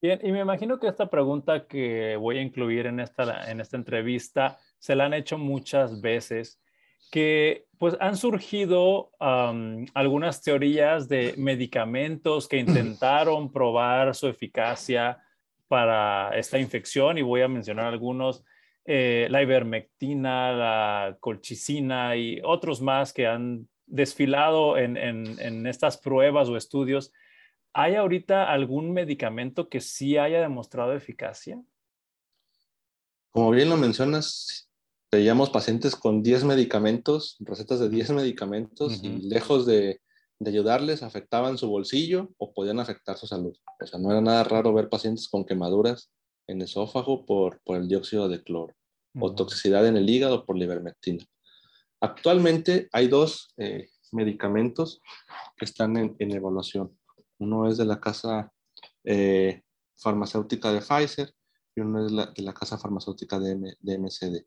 Bien, 0.00 0.20
y 0.22 0.30
me 0.30 0.38
imagino 0.38 0.78
que 0.78 0.86
esta 0.86 1.10
pregunta 1.10 1.66
que 1.66 2.14
voy 2.14 2.38
a 2.38 2.42
incluir 2.42 2.86
en 2.86 3.00
esta, 3.00 3.50
en 3.50 3.60
esta 3.60 3.76
entrevista 3.76 4.56
se 4.78 4.94
la 4.94 5.06
han 5.06 5.14
hecho 5.14 5.36
muchas 5.36 6.00
veces 6.00 6.60
que 7.10 7.66
pues 7.78 7.96
han 7.98 8.16
surgido 8.16 9.10
algunas 9.18 10.42
teorías 10.42 11.08
de 11.08 11.34
medicamentos 11.38 12.46
que 12.46 12.58
intentaron 12.58 13.50
probar 13.52 14.14
su 14.14 14.28
eficacia 14.28 15.18
para 15.66 16.36
esta 16.36 16.58
infección 16.58 17.16
y 17.16 17.22
voy 17.22 17.40
a 17.42 17.48
mencionar 17.48 17.86
algunos, 17.86 18.44
eh, 18.84 19.28
la 19.30 19.42
ivermectina, 19.42 20.52
la 20.52 21.16
colchicina 21.20 22.16
y 22.16 22.40
otros 22.44 22.82
más 22.82 23.12
que 23.12 23.26
han 23.26 23.68
desfilado 23.86 24.76
en, 24.76 24.96
en 24.96 25.66
estas 25.66 25.96
pruebas 25.96 26.48
o 26.48 26.56
estudios. 26.56 27.12
¿Hay 27.72 27.94
ahorita 27.94 28.50
algún 28.50 28.92
medicamento 28.92 29.68
que 29.68 29.80
sí 29.80 30.18
haya 30.18 30.40
demostrado 30.40 30.92
eficacia? 30.92 31.62
Como 33.30 33.50
bien 33.52 33.68
lo 33.68 33.76
mencionas, 33.76 34.69
veíamos 35.10 35.50
pacientes 35.50 35.96
con 35.96 36.22
10 36.22 36.44
medicamentos, 36.44 37.36
recetas 37.40 37.80
de 37.80 37.88
10 37.88 38.10
medicamentos, 38.10 39.02
y 39.02 39.08
lejos 39.28 39.66
de, 39.66 40.00
de, 40.38 40.50
ayudarles, 40.50 41.02
afectaban 41.02 41.58
su 41.58 41.68
bolsillo 41.68 42.30
o 42.38 42.52
podían 42.52 42.78
afectar 42.78 43.16
su 43.16 43.26
salud. 43.26 43.56
O 43.80 43.86
sea, 43.86 43.98
no 43.98 44.10
era 44.10 44.20
nada 44.20 44.44
raro 44.44 44.72
ver 44.72 44.88
pacientes 44.88 45.28
con 45.28 45.44
quemaduras 45.44 46.10
en 46.46 46.62
esófago 46.62 47.26
por, 47.26 47.60
por 47.62 47.76
el 47.76 47.88
dióxido 47.88 48.28
de 48.28 48.42
cloro 48.42 48.74
o 49.18 49.34
toxicidad 49.34 49.86
en 49.86 49.96
el 49.96 50.08
hígado 50.08 50.46
por 50.46 50.56
la 50.56 50.64
ivermectina. 50.64 51.24
Actualmente 52.00 52.88
hay 52.92 53.08
dos 53.08 53.52
eh, 53.56 53.88
medicamentos 54.12 55.00
que 55.56 55.64
están 55.64 55.96
en, 55.96 56.16
en, 56.18 56.32
evaluación. 56.32 56.96
Uno 57.38 57.68
es 57.68 57.76
de 57.76 57.84
la 57.84 58.00
casa 58.00 58.52
eh, 59.04 59.62
farmacéutica 59.96 60.72
de 60.72 60.80
Pfizer 60.80 61.32
y 61.74 61.80
uno 61.80 62.06
es 62.06 62.12
la, 62.12 62.26
de 62.26 62.42
la 62.42 62.54
casa 62.54 62.78
farmacéutica 62.78 63.38
de, 63.38 63.76
de 63.80 63.98
MCD. 63.98 64.46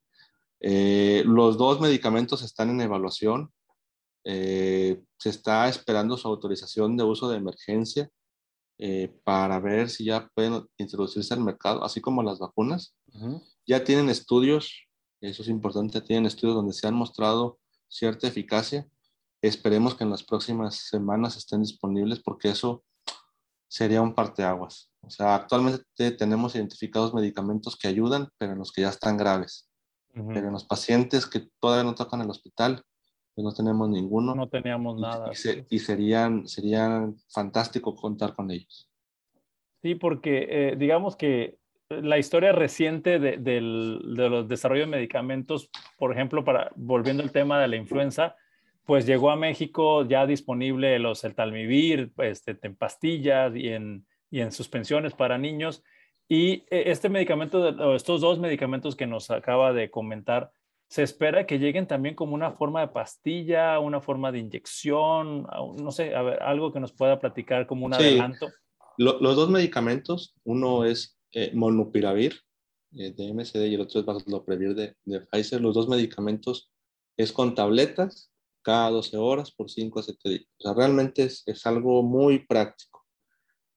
Eh, 0.65 1.23
los 1.25 1.57
dos 1.57 1.81
medicamentos 1.81 2.41
están 2.41 2.69
en 2.69 2.79
evaluación. 2.79 3.51
Eh, 4.23 5.03
se 5.17 5.29
está 5.29 5.67
esperando 5.67 6.15
su 6.15 6.29
autorización 6.29 6.95
de 6.95 7.03
uso 7.03 7.29
de 7.29 7.37
emergencia 7.37 8.09
eh, 8.77 9.13
para 9.25 9.59
ver 9.59 9.89
si 9.89 10.05
ya 10.05 10.29
pueden 10.33 10.65
introducirse 10.77 11.33
al 11.33 11.41
mercado, 11.41 11.83
así 11.83 11.99
como 11.99 12.23
las 12.23 12.39
vacunas. 12.39 12.95
Ya 13.67 13.83
tienen 13.83 14.09
estudios, 14.09 14.87
eso 15.19 15.43
es 15.43 15.49
importante, 15.49 15.99
tienen 15.99 16.25
estudios 16.25 16.55
donde 16.55 16.73
se 16.73 16.87
han 16.87 16.95
mostrado 16.95 17.59
cierta 17.89 18.27
eficacia. 18.27 18.87
Esperemos 19.41 19.95
que 19.95 20.05
en 20.05 20.09
las 20.09 20.23
próximas 20.23 20.87
semanas 20.87 21.35
estén 21.35 21.61
disponibles 21.61 22.21
porque 22.23 22.49
eso 22.49 22.85
sería 23.67 24.01
un 24.01 24.15
parteaguas. 24.15 24.91
O 25.01 25.09
sea, 25.09 25.35
actualmente 25.35 26.11
tenemos 26.11 26.55
identificados 26.55 27.13
medicamentos 27.13 27.75
que 27.75 27.89
ayudan, 27.89 28.29
pero 28.37 28.53
en 28.53 28.59
los 28.59 28.71
que 28.71 28.83
ya 28.83 28.89
están 28.89 29.17
graves. 29.17 29.69
Pero 30.13 30.47
en 30.47 30.53
los 30.53 30.65
pacientes 30.65 31.25
que 31.25 31.47
todavía 31.59 31.83
no 31.83 31.95
tocan 31.95 32.21
el 32.21 32.29
hospital, 32.29 32.83
pues 33.33 33.43
no 33.43 33.53
tenemos 33.53 33.89
ninguno. 33.89 34.35
No 34.35 34.47
teníamos 34.47 34.99
nada. 34.99 35.31
Y, 35.69 35.79
serían, 35.79 36.47
serían 36.47 37.15
fantástico 37.29 37.95
contar 37.95 38.35
con 38.35 38.51
ellos. 38.51 38.89
Sí, 39.81 39.95
porque 39.95 40.47
eh, 40.49 40.75
digamos 40.77 41.15
que 41.15 41.57
la 41.89 42.17
historia 42.17 42.51
reciente 42.51 43.19
de, 43.19 43.37
del, 43.37 44.13
de 44.15 44.29
los 44.29 44.47
desarrollos 44.47 44.87
de 44.87 44.97
medicamentos, 44.97 45.69
por 45.97 46.11
ejemplo, 46.11 46.43
para, 46.43 46.71
volviendo 46.75 47.23
al 47.23 47.31
tema 47.31 47.59
de 47.59 47.67
la 47.67 47.75
influenza, 47.75 48.35
pues 48.85 49.05
llegó 49.05 49.31
a 49.31 49.35
México 49.35 50.05
ya 50.05 50.25
disponible 50.25 50.99
los 50.99 51.23
el 51.23 51.35
Talmivir 51.35 52.11
este, 52.17 52.57
en 52.61 52.75
pastillas 52.75 53.55
y 53.55 53.69
en, 53.69 54.05
y 54.29 54.41
en 54.41 54.51
suspensiones 54.51 55.13
para 55.13 55.37
niños 55.37 55.83
y 56.33 56.63
eh, 56.71 56.85
este 56.87 57.09
medicamento, 57.09 57.93
estos 57.93 58.21
dos 58.21 58.39
medicamentos 58.39 58.95
que 58.95 59.05
nos 59.05 59.29
acaba 59.29 59.71
de 59.71 59.91
comentar, 59.91 60.51
se 60.89 61.03
espera 61.03 61.45
que 61.45 61.59
lleguen 61.59 61.85
también 61.85 62.15
como 62.15 62.33
una 62.33 62.53
forma 62.53 62.81
de 62.81 62.87
pastilla, 62.87 63.77
una 63.77 64.01
forma 64.01 64.31
de 64.31 64.39
inyección, 64.39 65.43
no 65.43 65.91
sé, 65.91 66.15
algo 66.15 66.73
que 66.73 66.79
nos 66.79 66.91
pueda 66.91 67.19
platicar 67.19 67.67
como 67.67 67.85
un 67.85 67.93
adelanto. 67.93 68.49
los 68.97 69.35
dos 69.35 69.51
medicamentos, 69.51 70.35
uno 70.43 70.85
es 70.85 71.19
eh, 71.33 71.51
molnupiravir 71.53 72.39
eh, 72.93 73.11
de 73.11 73.31
MSD 73.31 73.67
y 73.67 73.75
el 73.75 73.81
otro 73.81 73.99
es 73.99 74.05
vasloprevir 74.07 74.73
de, 74.73 74.95
de 75.05 75.21
Pfizer. 75.21 75.61
Los 75.61 75.75
dos 75.75 75.87
medicamentos 75.87 76.71
es 77.15 77.31
con 77.31 77.53
tabletas 77.53 78.31
cada 78.63 78.89
12 78.89 79.17
horas 79.17 79.51
por 79.51 79.69
5 79.69 79.99
a 79.99 80.03
7 80.03 80.29
días. 80.29 80.45
O 80.57 80.63
sea, 80.63 80.73
realmente 80.73 81.25
es, 81.25 81.43
es 81.45 81.63
algo 81.67 82.01
muy 82.01 82.39
práctico. 82.39 83.05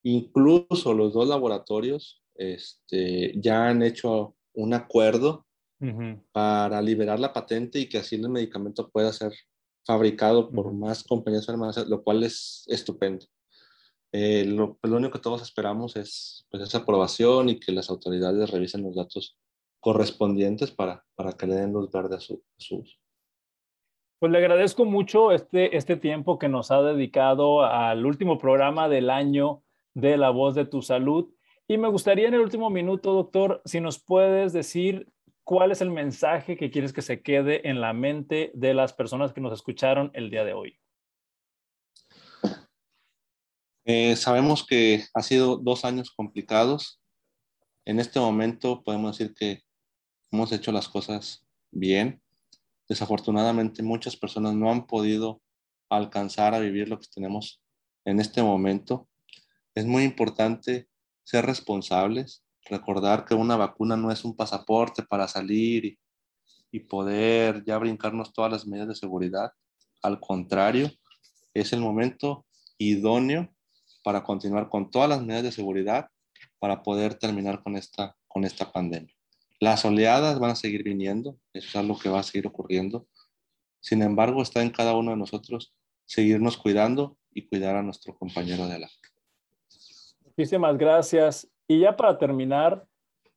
Incluso 0.03 0.95
los 0.95 1.13
dos 1.13 1.29
laboratorios 1.29 2.23
este, 2.39 3.33
ya 3.37 3.69
han 3.69 3.83
hecho 3.83 4.37
un 4.55 4.75
acuerdo 4.75 5.47
para 6.33 6.81
liberar 6.81 7.21
la 7.21 7.35
patente 7.35 7.79
y 7.79 7.89
que 7.89 7.99
así 7.99 8.17
el 8.17 8.31
medicamento 8.31 8.89
pueda 8.89 9.13
ser 9.13 9.33
fabricado 9.85 10.51
por 10.51 10.73
más 10.73 11.05
compañías 11.05 11.45
farmacéuticas, 11.45 11.91
lo 11.91 12.03
cual 12.03 12.25
es 12.25 12.65
estupendo. 12.67 13.27
Eh, 14.13 14.45
lo, 14.47 14.79
lo, 14.83 14.97
único 14.97 15.13
que 15.13 15.19
todos 15.19 15.43
esperamos 15.43 15.97
es 15.97 16.47
pues, 16.51 16.63
esa 16.63 16.79
aprobación 16.79 17.51
y 17.51 17.61
que 17.61 17.73
las 17.73 17.91
autoridades 17.91 18.51
revisen 18.51 18.83
los 18.83 18.97
datos 18.97 19.37
correspondientes 19.81 20.71
para, 20.71 21.05
para 21.15 21.33
que 21.33 21.47
le 21.47 21.55
den 21.55 21.73
luz 21.73 21.91
verde 21.93 22.17
a 22.17 22.21
su, 22.21 22.43
uso. 22.59 22.97
Pues 24.19 24.33
le 24.33 24.39
agradezco 24.39 24.85
mucho 24.85 25.33
este, 25.33 25.77
este 25.77 25.97
tiempo 25.97 26.39
que 26.39 26.49
nos 26.49 26.71
ha 26.71 26.83
dedicado 26.83 27.63
al 27.63 28.05
último 28.07 28.39
programa 28.39 28.89
del 28.89 29.11
año 29.11 29.63
de 29.95 30.17
La 30.17 30.31
Voz 30.31 30.55
de 30.55 30.65
tu 30.65 30.83
Salud. 30.83 31.29
Y 31.69 31.79
me 31.79 31.89
gustaría 31.89 32.29
en 32.29 32.35
el 32.35 32.41
último 32.41 32.71
minuto, 32.71 33.13
doctor, 33.13 33.61
si 33.65 33.81
nos 33.81 33.99
puedes 33.99 34.53
decir 34.53 35.13
cuál 35.43 35.73
es 35.73 35.81
el 35.81 35.91
mensaje 35.91 36.57
que 36.57 36.71
quieres 36.71 36.93
que 36.93 37.03
se 37.03 37.23
quede 37.23 37.69
en 37.69 37.81
la 37.81 37.93
mente 37.93 38.53
de 38.55 38.73
las 38.73 38.93
personas 38.93 39.33
que 39.33 39.41
nos 39.41 39.53
escucharon 39.53 40.13
el 40.15 40.31
día 40.31 40.45
de 40.45 40.53
hoy. 40.53 40.79
Eh, 43.85 44.15
sabemos 44.17 44.65
que 44.65 45.05
ha 45.13 45.23
sido 45.23 45.57
dos 45.57 45.85
años 45.85 46.13
complicados. 46.13 47.01
En 47.85 47.99
este 47.99 48.21
momento 48.21 48.83
podemos 48.85 49.19
decir 49.19 49.35
que 49.35 49.63
hemos 50.31 50.53
hecho 50.53 50.71
las 50.71 50.89
cosas 50.89 51.47
bien. 51.73 52.23
Desafortunadamente 52.89 53.83
muchas 53.83 54.17
personas 54.17 54.55
no 54.55 54.71
han 54.71 54.87
podido 54.87 55.41
alcanzar 55.89 56.55
a 56.55 56.61
vivir 56.61 56.89
lo 56.89 56.99
que 56.99 57.07
tenemos 57.13 57.61
en 58.05 58.21
este 58.21 58.43
momento. 58.43 59.09
Es 59.75 59.85
muy 59.85 60.05
importante 60.05 60.89
ser 61.27 61.45
responsables, 61.45 62.45
recordar 62.71 63.25
que 63.25 63.35
una 63.35 63.57
vacuna 63.57 63.97
no 63.97 64.13
es 64.13 64.25
un 64.25 64.37
pasaporte 64.37 65.03
para 65.03 65.27
salir 65.27 65.85
y, 65.85 65.99
y 66.71 66.81
poder 66.81 67.65
ya 67.65 67.79
brincarnos 67.79 68.33
todas 68.33 68.53
las 68.53 68.67
medidas 68.67 68.89
de 68.89 68.95
seguridad. 68.95 69.51
Al 70.03 70.21
contrario, 70.21 70.89
es 71.53 71.73
el 71.73 71.81
momento 71.81 72.47
idóneo 72.79 73.53
para 74.05 74.23
continuar 74.23 74.69
con 74.69 74.89
todas 74.93 75.09
las 75.09 75.21
medidas 75.21 75.43
de 75.43 75.53
seguridad 75.53 76.09
para 76.61 76.85
poder 76.85 77.15
terminar 77.15 77.61
con 77.65 77.77
esta, 77.77 78.17
con 78.29 78.45
esta 78.45 78.71
pandemia. 78.71 79.13
Las 79.59 79.85
oleadas 79.85 80.39
van 80.39 80.53
a 80.53 80.57
seguir 80.57 80.85
viniendo, 80.85 81.41
eso 81.53 81.69
es 81.69 81.77
algo 81.77 81.99
que 81.99 82.09
va 82.09 82.21
a 82.21 82.23
seguir 82.23 82.47
ocurriendo. 82.47 83.09
Sin 83.81 84.03
embargo, 84.03 84.43
está 84.43 84.63
en 84.63 84.71
cada 84.71 84.95
uno 84.95 85.11
de 85.11 85.17
nosotros 85.17 85.75
seguirnos 86.05 86.57
cuidando 86.57 87.19
y 87.33 87.49
cuidar 87.49 87.75
a 87.75 87.83
nuestro 87.83 88.17
compañero 88.17 88.69
de 88.69 88.79
la. 88.79 88.89
Muchísimas 90.37 90.77
gracias. 90.77 91.51
Y 91.67 91.81
ya 91.81 91.97
para 91.97 92.19
terminar, 92.19 92.87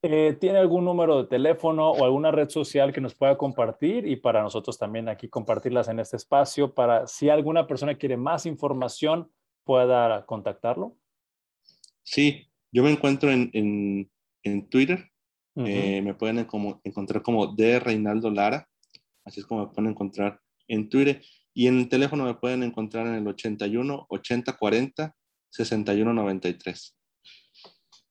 eh, 0.02 0.36
¿tiene 0.38 0.58
algún 0.58 0.84
número 0.84 1.22
de 1.22 1.28
teléfono 1.28 1.90
o 1.90 2.04
alguna 2.04 2.30
red 2.30 2.50
social 2.50 2.92
que 2.92 3.00
nos 3.00 3.14
pueda 3.14 3.38
compartir 3.38 4.06
y 4.06 4.16
para 4.16 4.42
nosotros 4.42 4.78
también 4.78 5.08
aquí 5.08 5.28
compartirlas 5.28 5.88
en 5.88 5.98
este 5.98 6.18
espacio 6.18 6.74
para 6.74 7.06
si 7.06 7.30
alguna 7.30 7.66
persona 7.66 7.94
quiere 7.94 8.18
más 8.18 8.44
información 8.44 9.30
pueda 9.64 10.26
contactarlo? 10.26 10.94
Sí, 12.02 12.50
yo 12.70 12.82
me 12.82 12.90
encuentro 12.90 13.30
en, 13.30 13.50
en, 14.42 14.68
Twitter. 14.68 15.10
Eh, 15.56 16.02
me 16.02 16.14
pueden 16.14 16.44
como, 16.44 16.80
encontrar 16.84 17.22
como 17.22 17.46
de 17.46 17.80
Reinaldo 17.80 18.30
Lara. 18.30 18.68
Así 19.24 19.40
es 19.40 19.46
como 19.46 19.66
me 19.66 19.72
pueden 19.72 19.92
encontrar 19.92 20.38
en 20.68 20.88
Twitter. 20.90 21.22
Y 21.54 21.66
en 21.66 21.78
el 21.78 21.88
teléfono 21.88 22.24
me 22.24 22.34
pueden 22.34 22.62
encontrar 22.62 23.06
en 23.06 23.14
el 23.14 23.26
81 23.26 24.06
80 24.08 24.56
40 24.56 25.16
61 25.50 26.12
93. 26.12 26.96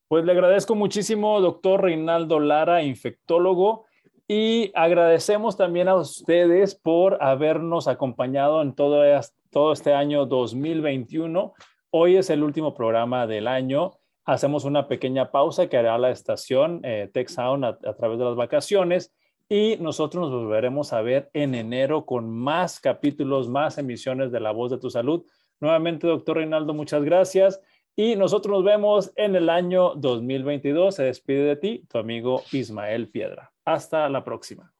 Pues 0.07 0.25
le 0.25 0.31
agradezco 0.31 0.75
muchísimo, 0.75 1.39
doctor 1.39 1.83
Reinaldo 1.83 2.39
Lara, 2.39 2.83
infectólogo. 2.83 3.85
Y 4.27 4.71
agradecemos 4.75 5.57
también 5.57 5.87
a 5.87 5.95
ustedes 5.95 6.75
por 6.75 7.21
habernos 7.21 7.87
acompañado 7.87 8.61
en 8.61 8.73
todo, 8.73 9.03
todo 9.49 9.73
este 9.73 9.93
año 9.93 10.25
2021. 10.25 11.53
Hoy 11.91 12.15
es 12.17 12.29
el 12.29 12.43
último 12.43 12.75
programa 12.75 13.25
del 13.25 13.47
año. 13.47 13.93
Hacemos 14.25 14.65
una 14.65 14.87
pequeña 14.87 15.31
pausa 15.31 15.67
que 15.67 15.77
hará 15.77 15.97
la 15.97 16.11
estación 16.11 16.81
eh, 16.83 17.09
Tech 17.11 17.27
Sound 17.27 17.65
a, 17.65 17.69
a 17.69 17.95
través 17.95 18.19
de 18.19 18.25
las 18.25 18.35
vacaciones 18.35 19.11
y 19.51 19.77
nosotros 19.79 20.29
nos 20.29 20.31
volveremos 20.31 20.93
a 20.93 21.01
ver 21.01 21.31
en 21.33 21.55
enero 21.55 22.05
con 22.05 22.29
más 22.29 22.79
capítulos, 22.79 23.49
más 23.49 23.79
emisiones 23.79 24.31
de 24.31 24.39
La 24.39 24.51
Voz 24.51 24.69
de 24.69 24.77
tu 24.77 24.91
Salud. 24.91 25.25
Nuevamente, 25.59 26.07
doctor 26.07 26.37
Reinaldo, 26.37 26.73
muchas 26.73 27.03
gracias. 27.03 27.61
Y 27.95 28.15
nosotros 28.15 28.59
nos 28.59 28.63
vemos 28.63 29.11
en 29.15 29.35
el 29.35 29.49
año 29.49 29.93
2022. 29.95 30.95
Se 30.95 31.03
despide 31.03 31.43
de 31.43 31.55
ti, 31.57 31.85
tu 31.89 31.97
amigo 31.97 32.43
Ismael 32.51 33.09
Piedra. 33.09 33.51
Hasta 33.65 34.07
la 34.09 34.23
próxima. 34.23 34.73